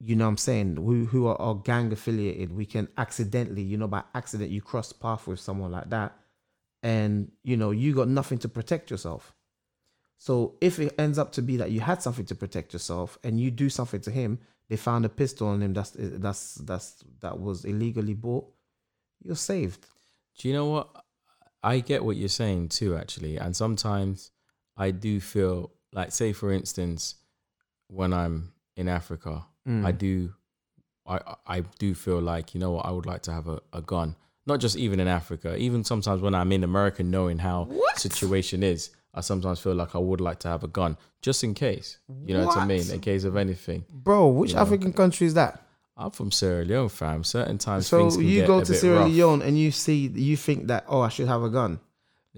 you 0.00 0.16
know 0.16 0.26
I'm 0.26 0.36
saying, 0.36 0.76
who 0.76 1.04
who 1.06 1.26
are, 1.26 1.40
are 1.40 1.54
gang 1.54 1.92
affiliated. 1.92 2.52
We 2.52 2.66
can 2.66 2.88
accidentally, 2.96 3.62
you 3.62 3.76
know, 3.76 3.88
by 3.88 4.02
accident 4.14 4.50
you 4.50 4.62
cross 4.62 4.92
path 4.92 5.26
with 5.26 5.40
someone 5.40 5.70
like 5.72 5.90
that. 5.90 6.16
And 6.82 7.30
you 7.44 7.56
know, 7.56 7.70
you 7.70 7.94
got 7.94 8.08
nothing 8.08 8.38
to 8.38 8.48
protect 8.48 8.90
yourself. 8.90 9.34
So 10.16 10.56
if 10.60 10.78
it 10.78 10.94
ends 10.98 11.18
up 11.18 11.32
to 11.32 11.42
be 11.42 11.56
that 11.58 11.70
you 11.70 11.80
had 11.80 12.02
something 12.02 12.26
to 12.26 12.34
protect 12.34 12.72
yourself 12.72 13.18
and 13.24 13.40
you 13.40 13.50
do 13.50 13.70
something 13.70 14.00
to 14.02 14.10
him, 14.10 14.38
they 14.68 14.76
found 14.76 15.04
a 15.04 15.08
pistol 15.08 15.48
on 15.48 15.62
him 15.62 15.74
that's 15.74 15.92
that's 15.96 16.54
that's 16.56 17.04
that 17.20 17.38
was 17.38 17.64
illegally 17.64 18.14
bought, 18.14 18.46
you're 19.22 19.36
saved. 19.36 19.86
Do 20.38 20.48
you 20.48 20.54
know 20.54 20.66
what? 20.66 21.04
I 21.62 21.80
get 21.80 22.04
what 22.04 22.16
you're 22.16 22.28
saying 22.28 22.68
too, 22.68 22.96
actually. 22.96 23.36
And 23.36 23.54
sometimes 23.54 24.30
I 24.76 24.92
do 24.92 25.20
feel 25.20 25.72
like, 25.92 26.12
say, 26.12 26.32
for 26.32 26.52
instance, 26.52 27.16
when 27.88 28.12
I'm 28.12 28.52
in 28.76 28.88
Africa, 28.88 29.44
Mm. 29.68 29.84
I 29.84 29.92
do, 29.92 30.32
I 31.06 31.20
I 31.46 31.60
do 31.78 31.94
feel 31.94 32.18
like 32.20 32.54
you 32.54 32.60
know 32.60 32.70
what? 32.72 32.86
I 32.86 32.90
would 32.92 33.04
like 33.04 33.22
to 33.22 33.32
have 33.32 33.46
a, 33.46 33.60
a 33.74 33.82
gun. 33.82 34.16
Not 34.46 34.58
just 34.58 34.74
even 34.76 35.00
in 35.00 35.06
Africa, 35.06 35.54
even 35.56 35.84
sometimes 35.84 36.22
when 36.22 36.34
I'm 36.34 36.50
in 36.52 36.64
America, 36.64 37.02
knowing 37.02 37.38
how 37.38 37.68
situation 37.96 38.62
is, 38.62 38.90
I 39.14 39.20
sometimes 39.20 39.60
feel 39.60 39.74
like 39.74 39.94
I 39.94 39.98
would 39.98 40.20
like 40.20 40.38
to 40.40 40.48
have 40.48 40.64
a 40.64 40.68
gun 40.68 40.96
just 41.20 41.44
in 41.44 41.52
case. 41.52 41.98
You 42.24 42.34
know 42.38 42.46
what, 42.46 42.56
I 42.56 42.64
mean? 42.64 42.90
In 42.90 43.00
case 43.00 43.24
of 43.24 43.36
anything. 43.36 43.84
Bro, 43.92 44.28
which 44.28 44.52
Yeah. 44.54 44.62
African 44.62 44.92
country 44.94 45.26
is 45.26 45.34
that? 45.34 45.62
I'm 45.96 46.10
from 46.10 46.30
Sierra 46.32 46.64
Leone, 46.64 46.88
fam. 46.88 47.22
Certain 47.22 47.58
times 47.58 47.86
So 47.88 47.98
things 47.98 48.16
can 48.16 48.24
you 48.24 48.40
get 48.40 48.46
go 48.46 48.58
a 48.60 48.64
to 48.64 48.74
Sierra 48.74 49.00
rough. 49.00 49.10
Leone 49.10 49.42
and 49.42 49.58
you 49.58 49.70
see 49.70 50.06
you 50.14 50.36
think 50.38 50.68
that 50.68 50.84
oh 50.88 51.02
I 51.02 51.10
should 51.10 51.28
have 51.28 51.42
a 51.42 51.50
gun. 51.50 51.80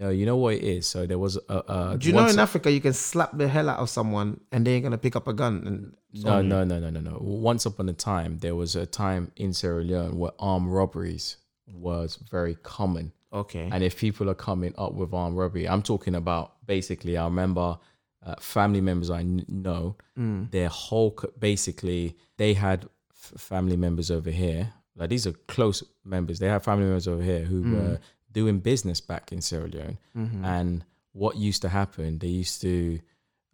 No, 0.03 0.09
you 0.11 0.27
know 0.27 0.37
what 0.37 0.55
it 0.55 0.65
is. 0.77 0.85
So 0.93 1.07
there 1.07 1.19
was 1.27 1.35
a. 1.49 1.59
a 1.69 1.97
Do 1.99 2.09
you 2.09 2.13
know 2.15 2.27
in 2.27 2.39
Africa 2.49 2.69
you 2.77 2.81
can 2.81 2.93
slap 2.93 3.31
the 3.43 3.47
hell 3.55 3.69
out 3.73 3.79
of 3.79 3.89
someone 3.99 4.29
and 4.53 4.67
they 4.67 4.73
ain't 4.75 4.83
gonna 4.87 4.99
pick 5.07 5.15
up 5.21 5.27
a 5.29 5.33
gun 5.43 5.55
and 5.69 5.79
No, 6.25 6.43
no, 6.43 6.65
no, 6.65 6.77
no, 6.85 6.91
no, 6.91 7.01
no. 7.11 7.19
Once 7.21 7.65
upon 7.67 7.89
a 7.89 7.93
time, 7.93 8.39
there 8.45 8.57
was 8.63 8.75
a 8.85 8.87
time 9.05 9.31
in 9.37 9.53
Sierra 9.53 9.83
Leone 9.91 10.19
where 10.21 10.33
armed 10.39 10.69
robberies 10.79 11.37
was 11.73 12.17
very 12.37 12.57
common. 12.77 13.13
Okay. 13.33 13.69
And 13.73 13.83
if 13.83 13.97
people 13.97 14.29
are 14.29 14.35
coming 14.51 14.75
up 14.77 14.93
with 14.95 15.15
armed 15.15 15.37
robbery, 15.39 15.69
I'm 15.69 15.83
talking 15.83 16.15
about 16.17 16.45
basically, 16.67 17.17
I 17.17 17.25
remember 17.25 17.79
uh, 18.27 18.35
family 18.41 18.81
members 18.81 19.09
I 19.11 19.23
kn- 19.23 19.45
know, 19.49 19.97
Mm. 20.19 20.51
their 20.51 20.69
whole, 20.69 21.13
co- 21.13 21.33
basically, 21.39 22.17
they 22.37 22.53
had 22.55 22.85
f- 23.11 23.41
family 23.41 23.77
members 23.77 24.11
over 24.11 24.31
here. 24.31 24.73
Like 24.97 25.09
these 25.11 25.27
are 25.27 25.33
close 25.49 25.83
members. 26.05 26.39
They 26.39 26.49
have 26.49 26.63
family 26.63 26.85
members 26.85 27.09
over 27.09 27.23
here 27.23 27.45
who 27.51 27.63
Mm. 27.65 27.73
were 27.75 27.99
doing 28.33 28.61
business 28.61 29.01
back 29.01 29.33
in 29.33 29.41
Sierra 29.41 29.69
Leone. 29.69 29.99
Mhm. 30.17 30.45
And 30.45 30.85
what 31.13 31.37
used 31.37 31.63
to 31.63 31.69
happen, 31.69 32.19
they 32.19 32.29
used 32.29 32.61
to 32.63 33.01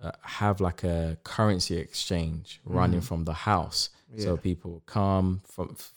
uh, 0.01 0.13
have 0.23 0.61
like 0.61 0.85
a 0.85 1.19
currency 1.25 1.77
exchange 1.77 2.61
running 2.65 3.01
from 3.01 3.25
the 3.25 3.33
house. 3.33 3.91
So 4.17 4.37
Mm. 4.37 4.43
People 4.43 4.83
come 4.87 5.43
from 5.45 5.71
f- 5.73 5.93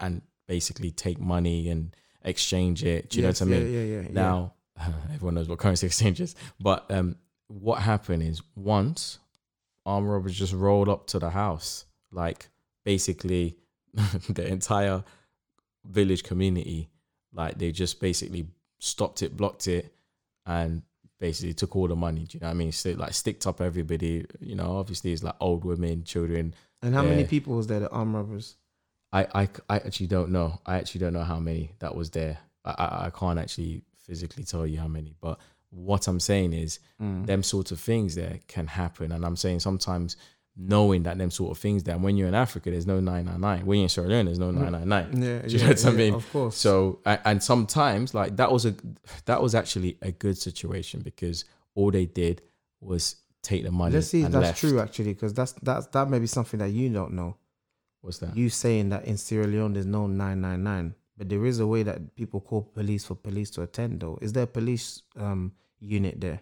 and 0.00 0.20
basically 0.46 0.90
take 0.90 1.18
money 1.18 1.70
and 1.70 1.96
exchange 2.22 2.84
it. 2.84 3.08
Do 3.08 3.18
you 3.20 3.26
Yes, 3.26 3.40
know 3.40 3.46
what 3.46 3.56
I 3.56 3.58
mean? 3.60 3.72
Yeah, 3.72 3.78
yeah, 3.80 3.84
yeah. 3.94 4.00
yeah. 4.02 4.12
Now, 4.12 4.54
everyone 5.14 5.34
knows 5.36 5.48
what 5.48 5.58
currency 5.58 5.86
exchange 5.90 6.20
is. 6.20 6.34
But 6.60 6.90
um, 6.90 7.16
what 7.48 7.80
happened 7.80 8.22
is 8.22 8.42
once 8.54 9.18
armed 9.86 10.06
robbers 10.08 10.36
just 10.38 10.52
rolled 10.52 10.90
up 10.90 11.06
to 11.08 11.18
the 11.18 11.30
house, 11.30 11.86
like 12.12 12.50
basically 12.84 13.56
the 14.28 14.46
entire 14.46 15.02
village 15.86 16.22
community, 16.24 16.90
like 17.34 17.58
they 17.58 17.72
just 17.72 18.00
basically 18.00 18.46
stopped 18.78 19.22
it, 19.22 19.36
blocked 19.36 19.68
it, 19.68 19.92
and 20.46 20.82
basically 21.20 21.54
took 21.54 21.74
all 21.76 21.88
the 21.88 21.96
money. 21.96 22.24
Do 22.24 22.36
you 22.36 22.40
know 22.40 22.46
what 22.48 22.52
I 22.52 22.54
mean? 22.54 22.72
So, 22.72 22.90
like 22.92 23.12
sticked 23.14 23.46
up 23.46 23.60
everybody. 23.60 24.24
You 24.40 24.54
know, 24.56 24.76
obviously 24.78 25.12
it's 25.12 25.22
like 25.22 25.34
old 25.40 25.64
women, 25.64 26.04
children. 26.04 26.54
and 26.82 26.94
how 26.94 27.02
many 27.02 27.24
people 27.24 27.56
was 27.56 27.66
there, 27.66 27.80
the 27.80 27.90
armed 27.90 28.14
robbers? 28.14 28.56
I, 29.12 29.26
I, 29.34 29.48
I 29.70 29.76
actually 29.76 30.08
don't 30.08 30.30
know. 30.30 30.60
I 30.66 30.76
actually 30.76 30.98
don't 31.00 31.12
know 31.12 31.22
how 31.22 31.38
many 31.38 31.70
that 31.78 31.94
was 31.94 32.10
there. 32.10 32.38
I, 32.64 32.70
I, 32.70 33.06
I 33.06 33.10
can't 33.10 33.38
actually 33.38 33.82
physically 34.06 34.42
tell 34.44 34.66
you 34.66 34.78
how 34.80 34.88
many. 34.88 35.14
But 35.20 35.38
what 35.70 36.06
I'm 36.08 36.20
saying 36.20 36.52
is, 36.52 36.78
Mm. 37.02 37.26
them 37.26 37.42
sort 37.42 37.72
of 37.72 37.80
things 37.80 38.14
there 38.14 38.38
can 38.48 38.66
happen. 38.68 39.10
And 39.12 39.24
I'm 39.26 39.36
saying 39.36 39.60
sometimes 39.60 40.16
knowing 40.56 41.02
that 41.02 41.18
them 41.18 41.30
sort 41.30 41.50
of 41.50 41.58
things. 41.58 41.86
And 41.88 42.02
when 42.02 42.16
you're 42.16 42.28
in 42.28 42.34
Africa, 42.34 42.70
there's 42.70 42.86
no 42.86 43.00
999. 43.00 43.66
When 43.66 43.78
you're 43.78 43.84
in 43.84 43.88
Sierra 43.88 44.08
Leone, 44.08 44.26
there's 44.26 44.38
no 44.38 44.50
999. 44.50 45.22
Yeah, 45.22 45.38
Do 45.46 45.48
you 45.48 45.58
yeah, 45.58 45.64
know 45.64 45.72
what 45.72 45.86
I 45.86 45.90
mean? 45.90 46.14
Of 46.14 46.32
course. 46.32 46.56
So 46.56 47.00
and, 47.04 47.42
sometimes 47.42 48.14
like 48.14 48.36
that 48.36 48.52
was 48.52 48.66
a 48.66 48.74
that 49.26 49.42
was 49.42 49.54
actually 49.54 49.98
a 50.02 50.12
good 50.12 50.38
situation 50.38 51.00
because 51.00 51.44
all 51.74 51.90
they 51.90 52.06
did 52.06 52.42
was 52.80 53.16
take 53.42 53.64
the 53.64 53.70
money. 53.70 53.94
Let's 53.94 54.08
see 54.08 54.22
if 54.22 54.30
that's 54.30 54.42
left. 54.42 54.60
true 54.60 54.80
actually, 54.80 55.14
because 55.14 55.34
that's 55.34 55.52
that's 55.54 55.86
that 55.88 56.08
may 56.08 56.18
be 56.18 56.26
something 56.26 56.60
that 56.60 56.70
you 56.70 56.88
don't 56.90 57.12
know. 57.12 57.36
What's 58.00 58.18
that? 58.18 58.36
You 58.36 58.48
saying 58.48 58.90
that 58.90 59.06
in 59.06 59.16
Sierra 59.16 59.46
Leone 59.46 59.72
there's 59.72 59.86
no 59.86 60.06
nine 60.06 60.40
nine 60.40 60.62
nine, 60.62 60.94
but 61.16 61.28
there 61.28 61.44
is 61.46 61.58
a 61.58 61.66
way 61.66 61.82
that 61.82 62.14
people 62.14 62.40
call 62.40 62.62
police 62.62 63.04
for 63.04 63.16
police 63.16 63.50
to 63.52 63.62
attend. 63.62 64.00
Though, 64.00 64.18
is 64.22 64.32
there 64.32 64.44
a 64.44 64.48
police 64.48 65.02
um 65.16 65.52
unit 65.80 66.20
there? 66.20 66.40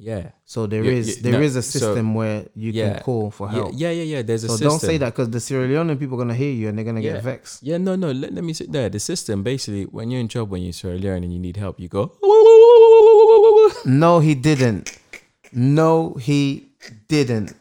Yeah. 0.00 0.30
So 0.46 0.66
there 0.66 0.82
Yeah, 0.82 0.92
is 1.00 1.20
there 1.20 1.32
no, 1.32 1.40
is 1.48 1.54
a 1.56 1.62
so- 1.62 1.78
system 1.78 2.14
where 2.14 2.46
you 2.56 2.72
yeah, 2.72 2.94
can 2.94 3.02
call 3.02 3.30
for 3.30 3.46
help. 3.50 3.72
yeah, 3.74 3.90
yeah, 3.90 4.02
yeah. 4.16 4.22
There's 4.22 4.44
a 4.44 4.48
so 4.48 4.54
system. 4.54 4.68
don't 4.68 4.80
say 4.80 4.96
that 4.98 5.10
because 5.12 5.28
the 5.30 5.40
Sierra 5.40 5.68
Leonean 5.68 5.98
people 5.98 6.16
are 6.16 6.22
gonna 6.24 6.34
hear 6.34 6.52
you 6.60 6.68
and 6.68 6.74
they're 6.78 6.84
gonna 6.90 7.00
Yeah. 7.04 7.14
get 7.20 7.22
vexed. 7.24 7.62
Yeah, 7.62 7.76
no, 7.78 7.96
no. 7.96 8.10
Let, 8.10 8.32
let 8.32 8.42
me 8.42 8.54
sit 8.54 8.72
there. 8.72 8.88
The 8.88 8.98
system 9.00 9.42
basically, 9.42 9.84
when 9.84 10.10
you're 10.10 10.20
in 10.20 10.28
trouble, 10.28 10.52
when 10.52 10.62
you're 10.62 10.72
Sierra 10.72 10.96
Leone 10.96 11.22
and 11.24 11.32
you 11.32 11.38
need 11.38 11.56
help, 11.58 11.78
you 11.78 11.88
go. 11.88 12.12
No, 13.84 14.20
he 14.20 14.34
didn't. 14.34 14.98
No, 15.52 16.14
he 16.14 16.68
didn't. 17.08 17.52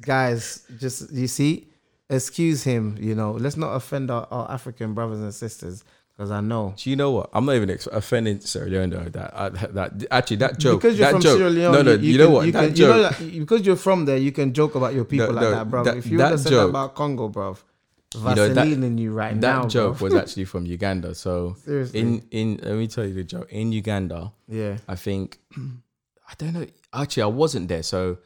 Guys, 0.00 0.62
just 0.78 1.10
you 1.12 1.26
see, 1.28 1.68
excuse 2.08 2.62
him. 2.64 2.96
You 3.00 3.14
know, 3.14 3.32
let's 3.32 3.56
not 3.56 3.74
offend 3.74 4.10
our, 4.10 4.26
our 4.30 4.50
African 4.50 4.94
brothers 4.94 5.18
and 5.20 5.34
sisters 5.34 5.84
because 6.18 6.32
I 6.32 6.40
know 6.40 6.74
Do 6.76 6.90
you 6.90 6.96
know 6.96 7.12
what? 7.12 7.30
I'm 7.32 7.46
not 7.46 7.54
even 7.54 7.70
ex- 7.70 7.86
offending 7.86 8.40
Sierra 8.40 8.68
Leone 8.68 8.90
though. 8.90 9.04
That, 9.04 9.32
I, 9.38 9.48
that 9.50 10.04
actually 10.10 10.38
that 10.38 10.58
joke. 10.58 10.80
because 10.82 10.98
you're 10.98 11.06
that 11.06 11.12
from 11.12 11.20
joke. 11.22 11.36
Sierra 11.38 11.50
Leone. 11.50 11.72
no, 11.72 11.82
no. 11.82 11.92
You, 11.94 12.18
know 12.18 12.24
can- 12.26 12.32
what? 12.34 12.46
You, 12.46 12.52
that 12.52 12.60
can, 12.60 12.68
you 12.70 12.74
joke. 12.76 12.88
know 12.96 13.02
that 13.02 13.38
because 13.38 13.64
you're 13.66 13.76
from 13.76 14.04
there, 14.04 14.16
you 14.18 14.32
can 14.32 14.52
joke 14.52 14.74
about 14.74 14.94
your 14.94 15.04
people 15.04 15.28
No, 15.28 15.32
like 15.34 15.42
no, 15.42 15.50
that, 15.52 15.70
bro. 15.70 15.84
that- 15.84 15.96
if 15.96 16.06
you 16.08 16.18
that 16.18 16.24
would 16.24 16.30
have 16.32 16.40
said 16.40 16.52
that 16.52 16.56
joke- 16.56 16.70
about 16.70 16.94
Congo, 16.96 17.28
bro, 17.28 17.50
know, 17.52 18.34
that- 18.34 18.54
Vaseline 18.54 18.82
in 18.82 18.98
you 18.98 19.12
right 19.12 19.40
that 19.40 19.62
now, 19.62 19.68
joke 19.68 19.98
bro. 19.98 20.06
was 20.08 20.14
actually 20.22 20.46
from 20.46 20.66
Uganda. 20.66 21.14
So 21.14 21.54
Seriously. 21.64 22.00
in 22.00 22.22
in 22.32 22.60
let 22.64 22.74
me 22.74 22.88
tell 22.88 23.06
you 23.06 23.14
the 23.14 23.22
joke. 23.24 23.46
In 23.52 23.70
Uganda, 23.70 24.32
yeah. 24.48 24.78
I 24.88 24.96
think 24.96 25.38
I 25.56 26.32
don't 26.36 26.52
know. 26.54 26.66
Actually, 26.92 27.22
I 27.22 27.26
wasn't 27.26 27.68
there. 27.68 27.82
So 27.84 28.18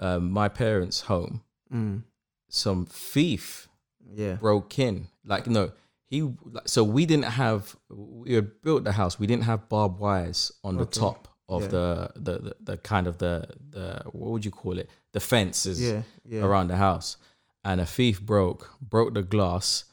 um, 0.00 0.30
my 0.30 0.48
parents' 0.48 1.02
home, 1.02 1.42
Mm. 1.72 2.02
some 2.48 2.86
thief 2.86 3.68
Yeah. 4.14 4.34
broke 4.34 4.78
in. 4.78 5.08
Like 5.26 5.46
no, 5.46 5.72
he. 6.06 6.28
So 6.66 6.84
we 6.84 7.06
didn't 7.06 7.24
have. 7.26 7.76
We 7.90 8.34
had 8.34 8.62
built 8.62 8.84
the 8.84 8.92
house. 8.92 9.18
We 9.18 9.26
didn't 9.26 9.44
have 9.44 9.68
barbed 9.68 9.98
wires 9.98 10.52
on 10.62 10.76
the 10.76 10.86
top 10.86 11.28
of 11.48 11.62
Yeah. 11.62 11.68
the, 11.68 12.10
the 12.16 12.38
the 12.38 12.56
the 12.60 12.76
kind 12.78 13.06
of 13.06 13.18
the 13.18 13.46
the 13.70 14.02
what 14.12 14.30
would 14.30 14.44
you 14.44 14.50
call 14.50 14.78
it? 14.78 14.88
The 15.12 15.20
fences 15.20 15.80
Yeah. 15.80 16.02
Yeah. 16.24 16.42
around 16.44 16.68
the 16.68 16.76
house. 16.76 17.16
And 17.64 17.80
a 17.80 17.86
thief 17.86 18.20
broke 18.20 18.70
broke 18.80 19.14
the 19.14 19.22
glass, 19.22 19.84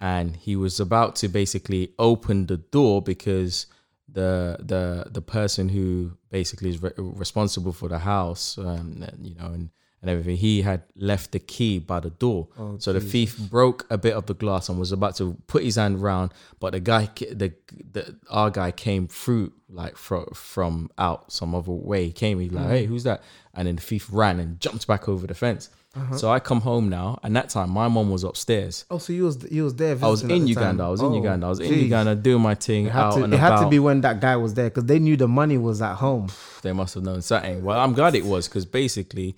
and 0.00 0.36
he 0.36 0.56
was 0.56 0.80
about 0.80 1.16
to 1.16 1.28
basically 1.28 1.92
open 1.98 2.46
the 2.46 2.56
door 2.56 3.02
because 3.02 3.66
the 4.10 4.56
the 4.60 5.10
the 5.10 5.20
person 5.22 5.68
who 5.68 6.12
basically 6.30 6.70
is 6.70 6.82
re- 6.82 6.92
responsible 6.96 7.72
for 7.72 7.88
the 7.88 7.98
house, 7.98 8.56
um, 8.58 9.04
you 9.20 9.34
know, 9.34 9.46
and 9.52 9.70
and 10.00 10.10
everything, 10.10 10.36
he 10.36 10.62
had 10.62 10.82
left 10.96 11.32
the 11.32 11.38
key 11.38 11.78
by 11.78 11.98
the 12.00 12.10
door. 12.10 12.48
Oh, 12.58 12.76
so 12.78 12.92
the 12.92 13.00
thief 13.00 13.36
broke 13.50 13.86
a 13.90 13.98
bit 13.98 14.14
of 14.14 14.26
the 14.26 14.34
glass 14.34 14.68
and 14.68 14.78
was 14.78 14.92
about 14.92 15.16
to 15.16 15.36
put 15.46 15.64
his 15.64 15.76
hand 15.76 16.00
round, 16.02 16.32
but 16.60 16.72
the 16.72 16.80
guy, 16.80 17.08
the, 17.16 17.52
the 17.92 18.16
our 18.30 18.50
guy 18.50 18.70
came 18.70 19.08
through 19.08 19.52
like 19.68 19.96
from 19.96 20.26
from 20.34 20.90
out 20.98 21.32
some 21.32 21.54
other 21.54 21.72
way. 21.72 22.06
He 22.06 22.12
came, 22.12 22.38
he's 22.40 22.52
like, 22.52 22.66
Mm. 22.66 22.70
"Hey, 22.70 22.84
who's 22.86 23.04
that?" 23.04 23.22
And 23.54 23.66
then 23.66 23.76
the 23.76 23.82
thief 23.82 24.08
ran 24.12 24.38
and 24.40 24.60
jumped 24.60 24.86
back 24.86 25.08
over 25.08 25.26
the 25.26 25.34
fence. 25.34 25.68
Uh-huh. 25.96 26.16
So 26.16 26.30
I 26.30 26.38
come 26.38 26.60
home 26.60 26.88
now, 26.90 27.18
and 27.24 27.34
that 27.34 27.48
time 27.48 27.70
my 27.70 27.88
mom 27.88 28.10
was 28.10 28.22
upstairs. 28.22 28.84
Oh, 28.90 28.98
so 28.98 29.12
you 29.12 29.24
was 29.24 29.50
you 29.50 29.64
was 29.64 29.74
there. 29.74 29.96
I 30.00 30.06
was 30.08 30.22
in. 30.22 30.46
Uganda. 30.46 30.84
I 30.84 30.88
was 30.90 31.00
in 31.00 31.06
Oh, 31.06 31.14
Uganda. 31.16 31.46
I 31.46 31.48
was 31.48 31.60
in. 31.60 31.72
Uganda 31.74 32.14
doing 32.14 32.42
my 32.42 32.54
thing 32.54 32.86
It 32.86 32.92
had, 32.92 33.02
out 33.04 33.14
to, 33.16 33.24
and 33.24 33.34
it 33.34 33.38
had 33.38 33.52
about. 33.54 33.64
to 33.64 33.68
be 33.68 33.78
when 33.80 34.02
that 34.02 34.20
guy 34.20 34.36
was 34.36 34.54
there 34.54 34.68
because 34.70 34.84
they 34.84 34.98
knew 35.00 35.16
the 35.16 35.26
money 35.26 35.58
was 35.58 35.82
at 35.82 35.94
home. 35.96 36.28
they 36.62 36.72
must 36.72 36.94
have 36.94 37.02
known 37.02 37.20
something. 37.22 37.64
Well, 37.64 37.80
I'm 37.80 37.94
glad 37.94 38.14
it 38.14 38.24
was 38.24 38.46
because 38.48 38.64
basically, 38.66 39.34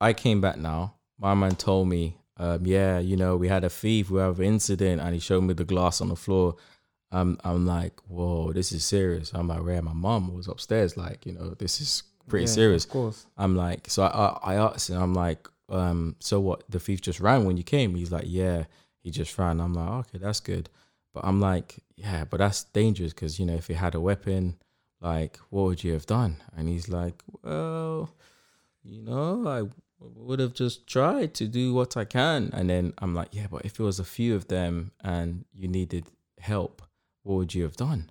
I 0.00 0.12
came 0.12 0.40
back 0.40 0.56
now. 0.58 0.94
My 1.18 1.34
man 1.34 1.56
told 1.56 1.88
me, 1.88 2.16
um, 2.36 2.64
yeah, 2.64 2.98
you 2.98 3.16
know, 3.16 3.36
we 3.36 3.48
had 3.48 3.64
a 3.64 3.70
thief, 3.70 4.10
we 4.10 4.20
have 4.20 4.40
an 4.40 4.46
incident, 4.46 5.00
and 5.00 5.14
he 5.14 5.20
showed 5.20 5.42
me 5.42 5.54
the 5.54 5.64
glass 5.64 6.00
on 6.00 6.08
the 6.08 6.16
floor. 6.16 6.56
I'm, 7.12 7.38
I'm 7.44 7.66
like, 7.66 8.00
whoa, 8.08 8.52
this 8.52 8.72
is 8.72 8.84
serious. 8.84 9.32
I'm 9.34 9.48
like, 9.48 9.60
yeah, 9.66 9.80
my 9.80 9.92
mom 9.92 10.32
was 10.32 10.48
upstairs, 10.48 10.96
like, 10.96 11.26
you 11.26 11.32
know, 11.32 11.50
this 11.58 11.80
is 11.80 12.02
pretty 12.28 12.46
Yeah, 12.46 12.52
serious. 12.52 12.84
Of 12.84 12.90
course. 12.90 13.26
I'm 13.36 13.56
like, 13.56 13.90
so 13.90 14.04
I, 14.04 14.08
I, 14.08 14.54
I 14.54 14.54
asked 14.54 14.88
him, 14.90 15.02
I'm 15.02 15.14
like, 15.14 15.48
um, 15.68 16.16
so 16.20 16.40
what? 16.40 16.64
The 16.70 16.80
thief 16.80 17.00
just 17.00 17.20
ran 17.20 17.44
when 17.44 17.56
you 17.56 17.62
came? 17.62 17.94
He's 17.94 18.12
like, 18.12 18.24
yeah, 18.26 18.64
he 19.02 19.10
just 19.10 19.36
ran. 19.38 19.60
I'm 19.60 19.74
like, 19.74 20.06
okay, 20.06 20.18
that's 20.18 20.40
good. 20.40 20.68
But 21.12 21.24
I'm 21.24 21.40
like, 21.40 21.80
yeah, 21.96 22.24
but 22.24 22.38
that's 22.38 22.64
dangerous 22.64 23.12
because 23.12 23.38
you 23.38 23.46
know, 23.46 23.54
if 23.54 23.66
he 23.66 23.74
had 23.74 23.94
a 23.94 24.00
weapon, 24.00 24.56
like, 25.00 25.38
what 25.50 25.64
would 25.64 25.84
you 25.84 25.92
have 25.92 26.06
done? 26.06 26.36
And 26.56 26.68
he's 26.68 26.88
like, 26.88 27.22
well, 27.42 28.10
you 28.82 29.02
know, 29.02 29.46
I 29.46 29.68
would 29.98 30.40
have 30.40 30.54
just 30.54 30.86
tried 30.86 31.34
to 31.34 31.46
do 31.46 31.74
what 31.74 31.96
I 31.96 32.04
can. 32.04 32.50
And 32.52 32.70
then 32.70 32.94
I'm 32.98 33.14
like, 33.14 33.28
yeah, 33.32 33.46
but 33.50 33.64
if 33.64 33.78
it 33.78 33.82
was 33.82 33.98
a 33.98 34.04
few 34.04 34.34
of 34.34 34.48
them 34.48 34.92
and 35.02 35.44
you 35.52 35.68
needed 35.68 36.06
help, 36.38 36.82
what 37.22 37.36
would 37.36 37.54
you 37.54 37.62
have 37.64 37.76
done? 37.76 38.10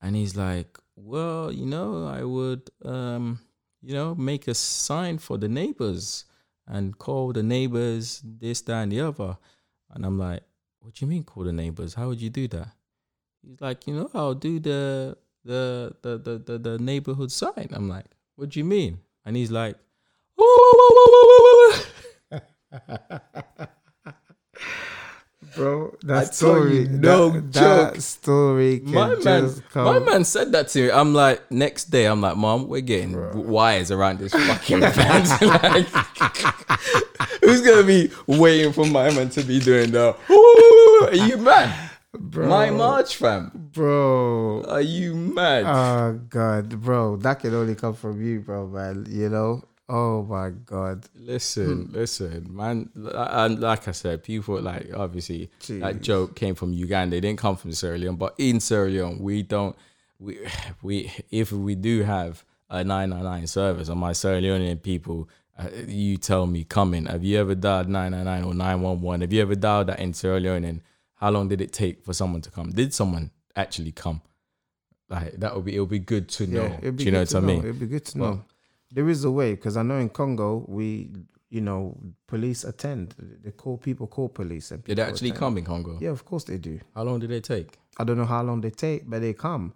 And 0.00 0.16
he's 0.16 0.36
like, 0.36 0.78
well, 0.96 1.52
you 1.52 1.66
know, 1.66 2.06
I 2.06 2.24
would, 2.24 2.70
um, 2.84 3.40
you 3.82 3.94
know, 3.94 4.14
make 4.14 4.48
a 4.48 4.54
sign 4.54 5.18
for 5.18 5.38
the 5.38 5.48
neighbors 5.48 6.24
and 6.66 6.96
call 6.98 7.32
the 7.32 7.42
neighbors 7.42 8.22
this, 8.24 8.60
that, 8.62 8.82
and 8.82 8.92
the 8.92 9.00
other. 9.00 9.36
And 9.90 10.04
I'm 10.04 10.18
like, 10.18 10.42
what 10.80 10.94
do 10.94 11.04
you 11.04 11.10
mean 11.10 11.24
call 11.24 11.44
the 11.44 11.52
neighbors? 11.52 11.94
How 11.94 12.08
would 12.08 12.20
you 12.20 12.30
do 12.30 12.48
that? 12.48 12.68
He's 13.42 13.60
like, 13.60 13.86
you 13.86 13.94
know, 13.94 14.10
I'll 14.14 14.34
do 14.34 14.58
the 14.58 15.16
the 15.44 15.94
the 16.02 16.18
the 16.18 16.38
the, 16.38 16.58
the 16.58 16.78
neighborhood 16.78 17.32
sign. 17.32 17.68
I'm 17.72 17.88
like, 17.88 18.06
what 18.36 18.50
do 18.50 18.58
you 18.58 18.64
mean? 18.64 19.00
And 19.24 19.36
he's 19.36 19.50
like, 19.50 19.76
Bro, 25.56 25.96
that 26.02 26.34
story, 26.34 26.86
no 26.88 27.30
that, 27.30 27.52
that 27.52 27.92
joke. 27.92 28.00
story 28.00 28.78
can 28.78 28.92
my 28.92 29.14
man, 29.16 29.50
my 29.74 29.98
man 29.98 30.22
said 30.24 30.52
that 30.52 30.68
to 30.68 30.82
me. 30.82 30.90
I'm 30.92 31.14
like, 31.14 31.50
next 31.50 31.86
day, 31.86 32.06
I'm 32.06 32.20
like, 32.20 32.36
Mom, 32.36 32.68
we're 32.68 32.80
getting 32.80 33.48
wires 33.48 33.90
around 33.90 34.20
this 34.20 34.32
fucking 34.32 34.80
fence. 34.92 35.42
like, 35.42 35.88
who's 37.42 37.62
gonna 37.62 37.82
be 37.82 38.10
waiting 38.28 38.72
for 38.72 38.86
my 38.86 39.10
man 39.10 39.30
to 39.30 39.42
be 39.42 39.58
doing 39.58 39.90
that? 39.90 40.16
Are 41.08 41.14
you 41.14 41.38
mad? 41.38 41.90
Bro. 42.12 42.48
My 42.48 42.70
march, 42.70 43.16
fam. 43.16 43.50
bro. 43.54 44.62
Are 44.68 44.80
you 44.80 45.14
mad? 45.14 45.64
Oh 45.66 46.20
god, 46.28 46.80
bro, 46.80 47.16
that 47.16 47.40
can 47.40 47.54
only 47.54 47.74
come 47.74 47.94
from 47.94 48.22
you, 48.24 48.40
bro, 48.40 48.68
man. 48.68 49.06
You 49.08 49.28
know. 49.28 49.64
Oh 49.90 50.22
my 50.24 50.50
god. 50.50 51.06
Listen, 51.14 51.88
listen, 51.92 52.54
man. 52.54 52.90
And 52.94 53.58
like 53.58 53.88
I 53.88 53.92
said, 53.92 54.22
people 54.22 54.60
like 54.60 54.90
obviously 54.94 55.50
that 55.68 56.02
joke 56.02 56.36
came 56.36 56.54
from 56.54 56.72
Uganda. 56.74 57.16
It 57.16 57.22
didn't 57.22 57.38
come 57.38 57.56
from 57.56 57.72
Sierra 57.72 57.96
Leone, 57.96 58.16
but 58.16 58.34
in 58.36 58.60
Sierra 58.60 58.90
Leone, 58.90 59.18
we 59.18 59.42
don't. 59.42 59.74
We 60.18 60.40
we 60.82 61.10
if 61.30 61.52
we 61.52 61.74
do 61.74 62.02
have 62.02 62.44
a 62.68 62.84
nine 62.84 63.10
nine 63.10 63.24
nine 63.24 63.46
service, 63.46 63.88
and 63.88 63.98
my 63.98 64.12
Sierra 64.12 64.42
Leonean 64.42 64.82
people, 64.82 65.28
uh, 65.58 65.68
you 65.86 66.18
tell 66.18 66.46
me, 66.46 66.64
coming. 66.64 67.06
Have 67.06 67.24
you 67.24 67.38
ever 67.38 67.54
dialed 67.54 67.88
nine 67.88 68.10
nine 68.10 68.26
nine 68.26 68.44
or 68.44 68.52
nine 68.52 68.82
one 68.82 69.00
one? 69.00 69.22
Have 69.22 69.32
you 69.32 69.40
ever 69.40 69.54
dialed 69.54 69.86
that 69.86 70.00
in 70.00 70.12
Sierra 70.12 70.38
Leone? 70.38 70.64
And 70.64 70.82
how 71.14 71.30
long 71.30 71.48
did 71.48 71.62
it 71.62 71.72
take 71.72 72.04
for 72.04 72.12
someone 72.12 72.42
to 72.42 72.50
come? 72.50 72.72
Did 72.72 72.92
someone 72.92 73.30
actually 73.56 73.92
come? 73.92 74.20
Like 75.08 75.32
that 75.40 75.54
would 75.56 75.64
be. 75.64 75.74
It 75.76 75.80
would 75.80 75.88
be 75.88 75.98
good 75.98 76.28
to 76.28 76.46
know. 76.46 76.76
it'd 76.82 76.96
do 76.96 77.04
you 77.04 77.10
know 77.10 77.20
what 77.20 77.34
I 77.34 77.40
mean? 77.40 77.58
It'd 77.60 77.80
be 77.80 77.86
good 77.86 78.04
to 78.04 78.18
know. 78.18 78.44
There 78.92 79.08
is 79.08 79.24
a 79.24 79.30
way 79.30 79.54
because 79.54 79.76
I 79.76 79.82
know 79.82 79.98
in 79.98 80.08
Congo 80.08 80.64
we, 80.68 81.10
you 81.50 81.60
know, 81.60 81.96
police 82.26 82.64
attend. 82.64 83.14
They 83.44 83.50
call 83.50 83.76
people 83.78 84.06
call 84.06 84.28
police 84.28 84.70
and 84.70 84.82
Did 84.82 84.86
people 84.96 85.04
they 85.04 85.10
actually 85.10 85.28
attend. 85.30 85.40
come 85.40 85.58
in 85.58 85.64
Congo? 85.64 85.98
Yeah, 86.00 86.10
of 86.10 86.24
course 86.24 86.44
they 86.44 86.58
do. 86.58 86.80
How 86.94 87.02
long 87.04 87.18
do 87.20 87.26
they 87.26 87.40
take? 87.40 87.78
I 87.98 88.04
don't 88.04 88.16
know 88.16 88.24
how 88.24 88.42
long 88.42 88.60
they 88.60 88.70
take, 88.70 89.08
but 89.08 89.20
they 89.20 89.32
come. 89.34 89.74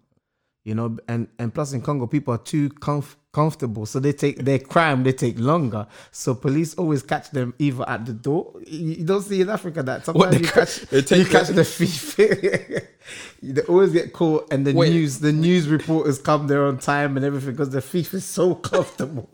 You 0.65 0.77
know, 0.77 0.97
and 1.09 1.27
and 1.41 1.53
plus 1.53 1.73
in 1.73 1.81
Congo, 1.81 2.07
people 2.07 2.33
are 2.33 2.39
too 2.39 2.69
comf- 2.71 3.17
comfortable, 3.33 3.85
so 3.85 3.99
they 3.99 4.13
take 4.13 4.39
their 4.45 4.61
crime. 4.61 5.03
They 5.03 5.13
take 5.13 5.37
longer, 5.41 5.89
so 6.13 6.37
police 6.37 6.75
always 6.77 7.03
catch 7.03 7.31
them 7.33 7.53
either 7.59 7.89
at 7.89 8.07
the 8.07 8.13
door. 8.13 8.53
You, 8.65 8.93
you 8.93 9.05
don't 9.05 9.23
see 9.23 9.41
in 9.41 9.49
Africa 9.51 9.83
that 9.83 10.05
sometimes 10.05 10.31
they 10.37 10.41
you 10.43 10.47
ca- 10.47 10.61
catch 10.67 11.11
you 11.19 11.25
catch 11.27 11.49
the- 11.49 11.55
the 11.55 11.65
thief. 11.65 12.15
they 13.43 13.63
always 13.63 13.91
get 13.93 14.13
caught, 14.13 14.53
and 14.53 14.65
the 14.65 14.73
Wait. 14.73 14.91
news 14.93 15.19
the 15.19 15.33
news 15.33 15.67
reporters 15.67 16.21
come 16.21 16.47
there 16.47 16.65
on 16.65 16.79
time 16.79 17.17
and 17.17 17.27
everything 17.27 17.51
because 17.51 17.71
the 17.71 17.81
thief 17.81 18.15
is 18.15 18.25
so 18.25 18.55
comfortable. 18.71 19.29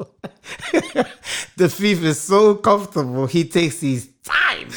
the 1.58 1.68
thief 1.68 2.02
is 2.04 2.18
so 2.18 2.54
comfortable. 2.54 3.26
He 3.26 3.44
takes 3.44 3.80
his 3.82 4.08
time. 4.24 4.70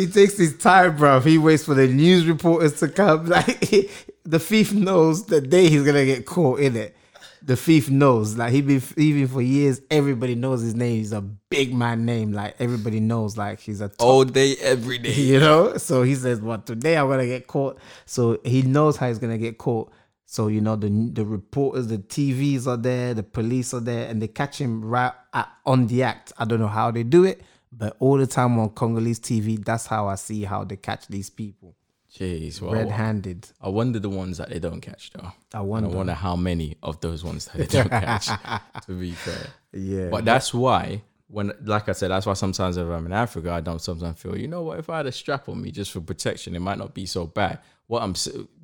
He 0.00 0.06
takes 0.06 0.38
his 0.38 0.56
time, 0.56 0.96
bro. 0.96 1.20
He 1.20 1.36
waits 1.36 1.66
for 1.66 1.74
the 1.74 1.86
news 1.86 2.24
reporters 2.26 2.78
to 2.80 2.88
come. 2.88 3.26
Like 3.30 3.60
the 4.24 4.38
thief 4.38 4.72
knows 4.72 5.26
the 5.26 5.42
day 5.42 5.68
he's 5.68 5.84
gonna 5.84 6.06
get 6.06 6.24
caught 6.24 6.60
in 6.60 6.74
it. 6.74 6.96
the 7.42 7.54
thief 7.54 7.90
knows. 7.90 8.34
Like 8.34 8.52
he 8.52 8.62
been 8.62 8.80
thieving 8.80 9.28
for 9.28 9.42
years. 9.42 9.82
Everybody 9.90 10.34
knows 10.36 10.62
his 10.62 10.74
name. 10.74 10.96
He's 10.96 11.12
a 11.12 11.20
big 11.20 11.74
man 11.74 12.06
name. 12.06 12.32
Like 12.32 12.54
everybody 12.58 12.98
knows. 13.00 13.36
Like 13.36 13.60
he's 13.60 13.82
a 13.82 13.88
top, 13.88 14.00
All 14.00 14.24
day, 14.24 14.56
every 14.62 14.96
day. 14.96 15.12
you 15.32 15.38
know. 15.38 15.76
So 15.76 16.02
he 16.02 16.14
says, 16.14 16.40
"What 16.40 16.64
today 16.64 16.96
I'm 16.96 17.08
gonna 17.08 17.26
get 17.26 17.46
caught." 17.46 17.78
So 18.06 18.40
he 18.42 18.62
knows 18.62 18.96
how 18.96 19.08
he's 19.08 19.18
gonna 19.18 19.36
get 19.36 19.58
caught. 19.58 19.92
So 20.24 20.46
you 20.46 20.62
know 20.62 20.76
the 20.76 20.88
the 21.12 21.26
reporters, 21.26 21.88
the 21.88 21.98
TVs 21.98 22.66
are 22.66 22.78
there, 22.78 23.12
the 23.12 23.22
police 23.22 23.74
are 23.74 23.80
there, 23.80 24.08
and 24.08 24.22
they 24.22 24.28
catch 24.28 24.58
him 24.58 24.82
right 24.82 25.12
at, 25.34 25.48
on 25.66 25.88
the 25.88 26.04
act. 26.04 26.32
I 26.38 26.46
don't 26.46 26.60
know 26.60 26.68
how 26.68 26.90
they 26.90 27.02
do 27.02 27.24
it, 27.24 27.42
but 27.72 27.96
all 28.00 28.16
the 28.16 28.26
time 28.26 28.58
on 28.58 28.70
Congolese 28.70 29.20
TV, 29.20 29.64
that's 29.64 29.86
how 29.86 30.08
I 30.08 30.16
see 30.16 30.44
how 30.44 30.64
they 30.64 30.76
catch 30.76 31.06
these 31.08 31.30
people 31.30 31.74
Jeez, 32.12 32.60
well, 32.60 32.72
red-handed. 32.72 33.46
I 33.60 33.68
wonder 33.68 34.00
the 34.00 34.10
ones 34.10 34.38
that 34.38 34.50
they 34.50 34.58
don't 34.58 34.80
catch 34.80 35.12
though. 35.12 35.30
I 35.54 35.60
And 35.60 35.68
wonder. 35.68 35.90
I 35.90 35.94
wonder 35.94 36.12
how 36.14 36.34
many 36.34 36.76
of 36.82 37.00
those 37.00 37.22
ones 37.22 37.44
that 37.46 37.56
they 37.58 37.66
don't 37.66 37.88
catch. 38.06 38.26
to 38.86 38.92
be 38.98 39.12
fair, 39.12 39.46
Yeah, 39.72 40.08
but 40.10 40.24
that's 40.24 40.52
why 40.52 41.02
when, 41.28 41.52
like 41.62 41.88
I 41.88 41.92
said, 41.92 42.10
that's 42.10 42.26
why 42.26 42.32
sometimes 42.32 42.76
if 42.76 42.88
I'm 42.88 43.06
in 43.06 43.12
Africa, 43.12 43.52
I 43.52 43.60
don't 43.60 43.80
sometimes 43.80 44.20
feel, 44.20 44.36
you 44.36 44.48
know 44.48 44.62
what, 44.62 44.80
if 44.80 44.90
I 44.90 44.96
had 44.96 45.06
a 45.06 45.12
strap 45.12 45.48
on 45.48 45.62
me 45.62 45.70
just 45.70 45.92
for 45.92 46.00
protection, 46.00 46.56
it 46.56 46.60
might 46.60 46.78
not 46.78 46.92
be 46.94 47.06
so 47.06 47.26
bad. 47.26 47.60
What 47.86 48.02
I'm 48.02 48.14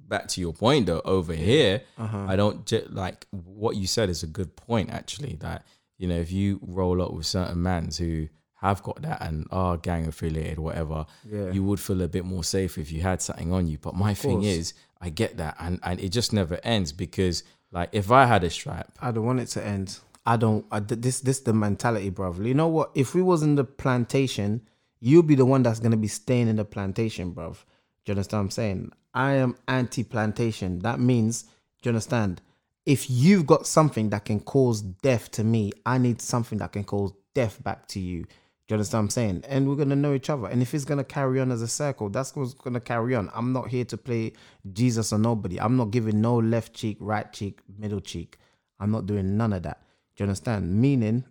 back 0.08 0.26
to 0.28 0.40
your 0.40 0.52
point 0.52 0.86
though, 0.86 1.00
over 1.04 1.32
here, 1.32 1.82
Uh-huh. 1.98 2.26
I 2.28 2.34
don't 2.34 2.68
like 2.92 3.28
what 3.30 3.76
you 3.76 3.86
said 3.86 4.08
is 4.10 4.24
a 4.24 4.26
good 4.26 4.56
point 4.56 4.90
actually. 4.90 5.36
That 5.36 5.64
you 5.98 6.08
know, 6.08 6.16
if 6.16 6.32
you 6.32 6.58
roll 6.62 7.00
up 7.00 7.12
with 7.12 7.26
certain 7.26 7.62
mans 7.62 7.98
who 7.98 8.28
have 8.56 8.82
got 8.82 9.02
that 9.02 9.20
and 9.22 9.46
are 9.50 9.76
gang 9.76 10.06
affiliated, 10.06 10.58
whatever, 10.58 11.06
Yeah. 11.30 11.50
you 11.50 11.62
would 11.64 11.78
feel 11.80 12.00
a 12.02 12.08
bit 12.08 12.24
more 12.24 12.42
safe 12.44 12.78
if 12.78 12.90
you 12.90 13.02
had 13.02 13.20
something 13.22 13.52
on 13.52 13.66
you. 13.68 13.78
But 13.78 13.94
my 13.94 14.14
thing 14.14 14.38
course. 14.40 14.46
is, 14.46 14.74
I 15.00 15.10
get 15.10 15.36
that, 15.36 15.56
and 15.60 15.78
and 15.82 16.00
it 16.00 16.08
just 16.10 16.32
never 16.32 16.58
ends 16.64 16.92
because 16.92 17.42
like 17.70 17.90
if 17.92 18.10
I 18.10 18.24
had 18.26 18.44
a 18.44 18.50
strap, 18.50 18.96
I 19.00 19.10
don't 19.10 19.26
want 19.26 19.40
it 19.40 19.46
to 19.48 19.64
end. 19.64 19.98
I 20.24 20.36
don't. 20.36 20.64
I, 20.72 20.80
this 20.80 21.20
this 21.20 21.40
the 21.40 21.52
mentality, 21.52 22.10
brother. 22.10 22.42
You 22.42 22.54
know 22.54 22.68
what? 22.68 22.90
If 22.94 23.14
we 23.14 23.22
was 23.22 23.42
in 23.42 23.54
the 23.56 23.64
plantation, 23.64 24.62
you'll 25.00 25.22
be 25.22 25.34
the 25.34 25.44
one 25.46 25.62
that's 25.62 25.78
gonna 25.80 25.96
be 25.96 26.08
staying 26.08 26.48
in 26.48 26.56
the 26.56 26.64
plantation, 26.64 27.32
bruv. 27.32 27.56
Do 28.04 28.12
you 28.12 28.12
understand 28.12 28.38
what 28.38 28.44
I'm 28.44 28.50
saying? 28.50 28.92
I 29.14 29.32
am 29.34 29.56
anti-plantation. 29.68 30.80
That 30.80 31.00
means, 31.00 31.42
do 31.42 31.48
you 31.84 31.90
understand? 31.90 32.40
If 32.84 33.10
you've 33.10 33.46
got 33.46 33.66
something 33.66 34.10
that 34.10 34.24
can 34.24 34.40
cause 34.40 34.80
death 34.82 35.30
to 35.32 35.44
me, 35.44 35.72
I 35.84 35.98
need 35.98 36.22
something 36.22 36.58
that 36.58 36.72
can 36.72 36.84
cause 36.84 37.12
death 37.34 37.62
back 37.62 37.86
to 37.88 38.00
you. 38.00 38.26
Do 38.66 38.74
you 38.74 38.76
understand 38.76 38.98
what 38.98 39.04
I'm 39.04 39.10
saying? 39.10 39.44
And 39.48 39.68
we're 39.68 39.76
gonna 39.76 39.94
know 39.96 40.12
each 40.12 40.28
other. 40.28 40.48
And 40.48 40.60
if 40.60 40.74
it's 40.74 40.84
gonna 40.84 41.04
carry 41.04 41.40
on 41.40 41.52
as 41.52 41.62
a 41.62 41.68
circle, 41.68 42.08
that's 42.08 42.34
what's 42.34 42.54
gonna 42.54 42.80
carry 42.80 43.14
on. 43.14 43.30
I'm 43.34 43.52
not 43.52 43.68
here 43.68 43.84
to 43.84 43.96
play 43.96 44.32
Jesus 44.72 45.12
or 45.12 45.18
nobody. 45.18 45.60
I'm 45.60 45.76
not 45.76 45.92
giving 45.92 46.20
no 46.20 46.36
left 46.36 46.74
cheek, 46.74 46.96
right 47.00 47.32
cheek, 47.32 47.60
middle 47.78 48.00
cheek. 48.00 48.38
I'm 48.80 48.90
not 48.90 49.06
doing 49.06 49.36
none 49.36 49.52
of 49.52 49.62
that. 49.62 49.82
Do 50.16 50.24
you 50.24 50.28
understand? 50.28 50.74
Meaning, 50.74 51.24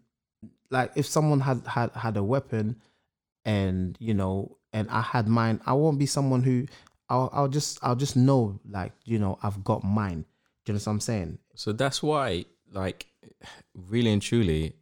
like 0.70 0.92
if 0.96 1.06
someone 1.06 1.42
had 1.42 1.62
had 1.68 1.92
had 1.92 2.16
a 2.16 2.24
weapon, 2.24 2.78
and 3.44 3.98
you 4.00 4.14
know, 4.14 4.58
and 4.72 4.90
I 4.90 5.02
had 5.02 5.28
mine, 5.28 5.60
I 5.66 5.74
won't 5.74 6.00
be 6.00 6.06
someone 6.06 6.44
who 6.44 6.68
I'll 7.10 7.30
I'll 7.34 7.48
just 7.50 7.80
I'll 7.82 7.96
just 7.96 8.16
know 8.16 8.60
like 8.70 8.94
you 9.04 9.20
know 9.20 9.40
I've 9.44 9.64
got 9.64 9.84
mine. 9.84 10.26
Do 10.66 10.72
you 10.72 10.74
know 10.74 10.82
what 10.84 10.92
I'm 10.92 11.00
saying? 11.00 11.38
So 11.54 11.74
that's 11.74 12.02
why, 12.02 12.46
like, 12.72 13.06
really 13.74 14.12
and 14.12 14.22
truly, 14.22 14.76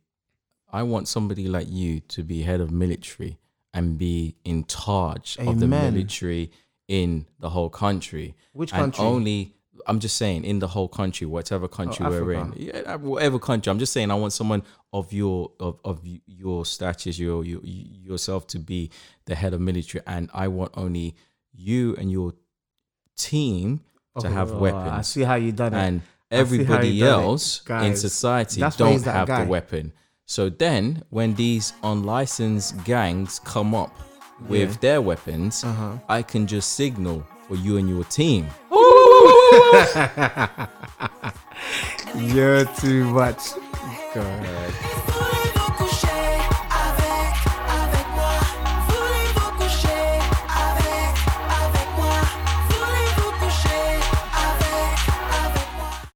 I 0.73 0.81
want 0.83 1.07
somebody 1.07 1.47
like 1.47 1.67
you 1.69 1.99
to 1.99 2.23
be 2.23 2.41
head 2.41 2.59
of 2.59 2.71
military 2.71 3.37
and 3.75 3.97
be 3.97 4.35
in 4.43 4.65
charge 4.65 5.37
of 5.39 5.59
the 5.59 5.67
military 5.67 6.51
in 6.87 7.27
the 7.39 7.49
whole 7.51 7.69
country. 7.69 8.35
Which 8.53 8.73
and 8.73 8.81
country? 8.81 9.05
only, 9.05 9.55
I'm 9.85 9.99
just 9.99 10.17
saying, 10.17 10.45
in 10.45 10.57
the 10.57 10.67
whole 10.67 10.87
country, 10.87 11.27
whatever 11.27 11.67
country 11.67 12.05
oh, 12.05 12.09
we're 12.09 12.33
in, 12.33 12.53
yeah, 12.57 12.95
whatever 12.95 13.37
country. 13.37 13.69
I'm 13.69 13.77
just 13.77 13.93
saying, 13.93 14.09
I 14.09 14.15
want 14.15 14.33
someone 14.33 14.63
of 14.91 15.13
your 15.13 15.51
of, 15.59 15.79
of 15.85 16.01
your 16.25 16.65
status, 16.65 17.19
your, 17.19 17.43
your 17.45 17.61
yourself 17.63 18.47
to 18.47 18.59
be 18.59 18.89
the 19.25 19.35
head 19.35 19.53
of 19.53 19.61
military, 19.61 20.03
and 20.07 20.29
I 20.33 20.47
want 20.47 20.71
only 20.75 21.15
you 21.53 21.95
and 21.97 22.11
your 22.11 22.33
team 23.15 23.81
to 24.19 24.29
have 24.29 24.51
Oh, 24.51 24.65
I 24.65 25.01
see 25.01 25.21
how 25.21 25.35
you 25.35 25.51
done 25.51 25.73
it. 25.73 25.77
and 25.77 26.01
I 26.01 26.01
see 26.01 26.35
how 26.35 26.41
everybody 26.41 27.01
it. 27.01 27.05
else 27.05 27.61
in 27.69 27.95
society 27.95 28.59
that's 28.59 28.79
why 28.79 28.91
he's 28.91 29.03
don't 29.03 29.13
have 29.13 29.27
guy. 29.27 29.43
the 29.43 29.49
weapon. 29.49 29.93
So 30.25 30.49
then, 30.49 31.03
when 31.09 31.35
these 31.35 31.73
unlicensed 31.83 32.83
gangs 32.85 33.39
come 33.39 33.75
up 33.75 33.91
with 34.47 34.79
their 34.81 35.01
weapons, 35.01 35.63
Uh-huh. 35.63 35.97
I 36.09 36.21
can 36.23 36.47
just 36.47 36.73
signal 36.73 37.25
for 37.47 37.55
you 37.55 37.77
and 37.77 37.89
your 37.89 38.03
team. 38.05 38.47
You're 42.15 42.65
too 42.79 43.05
much. 43.05 43.39
God. 44.13 44.89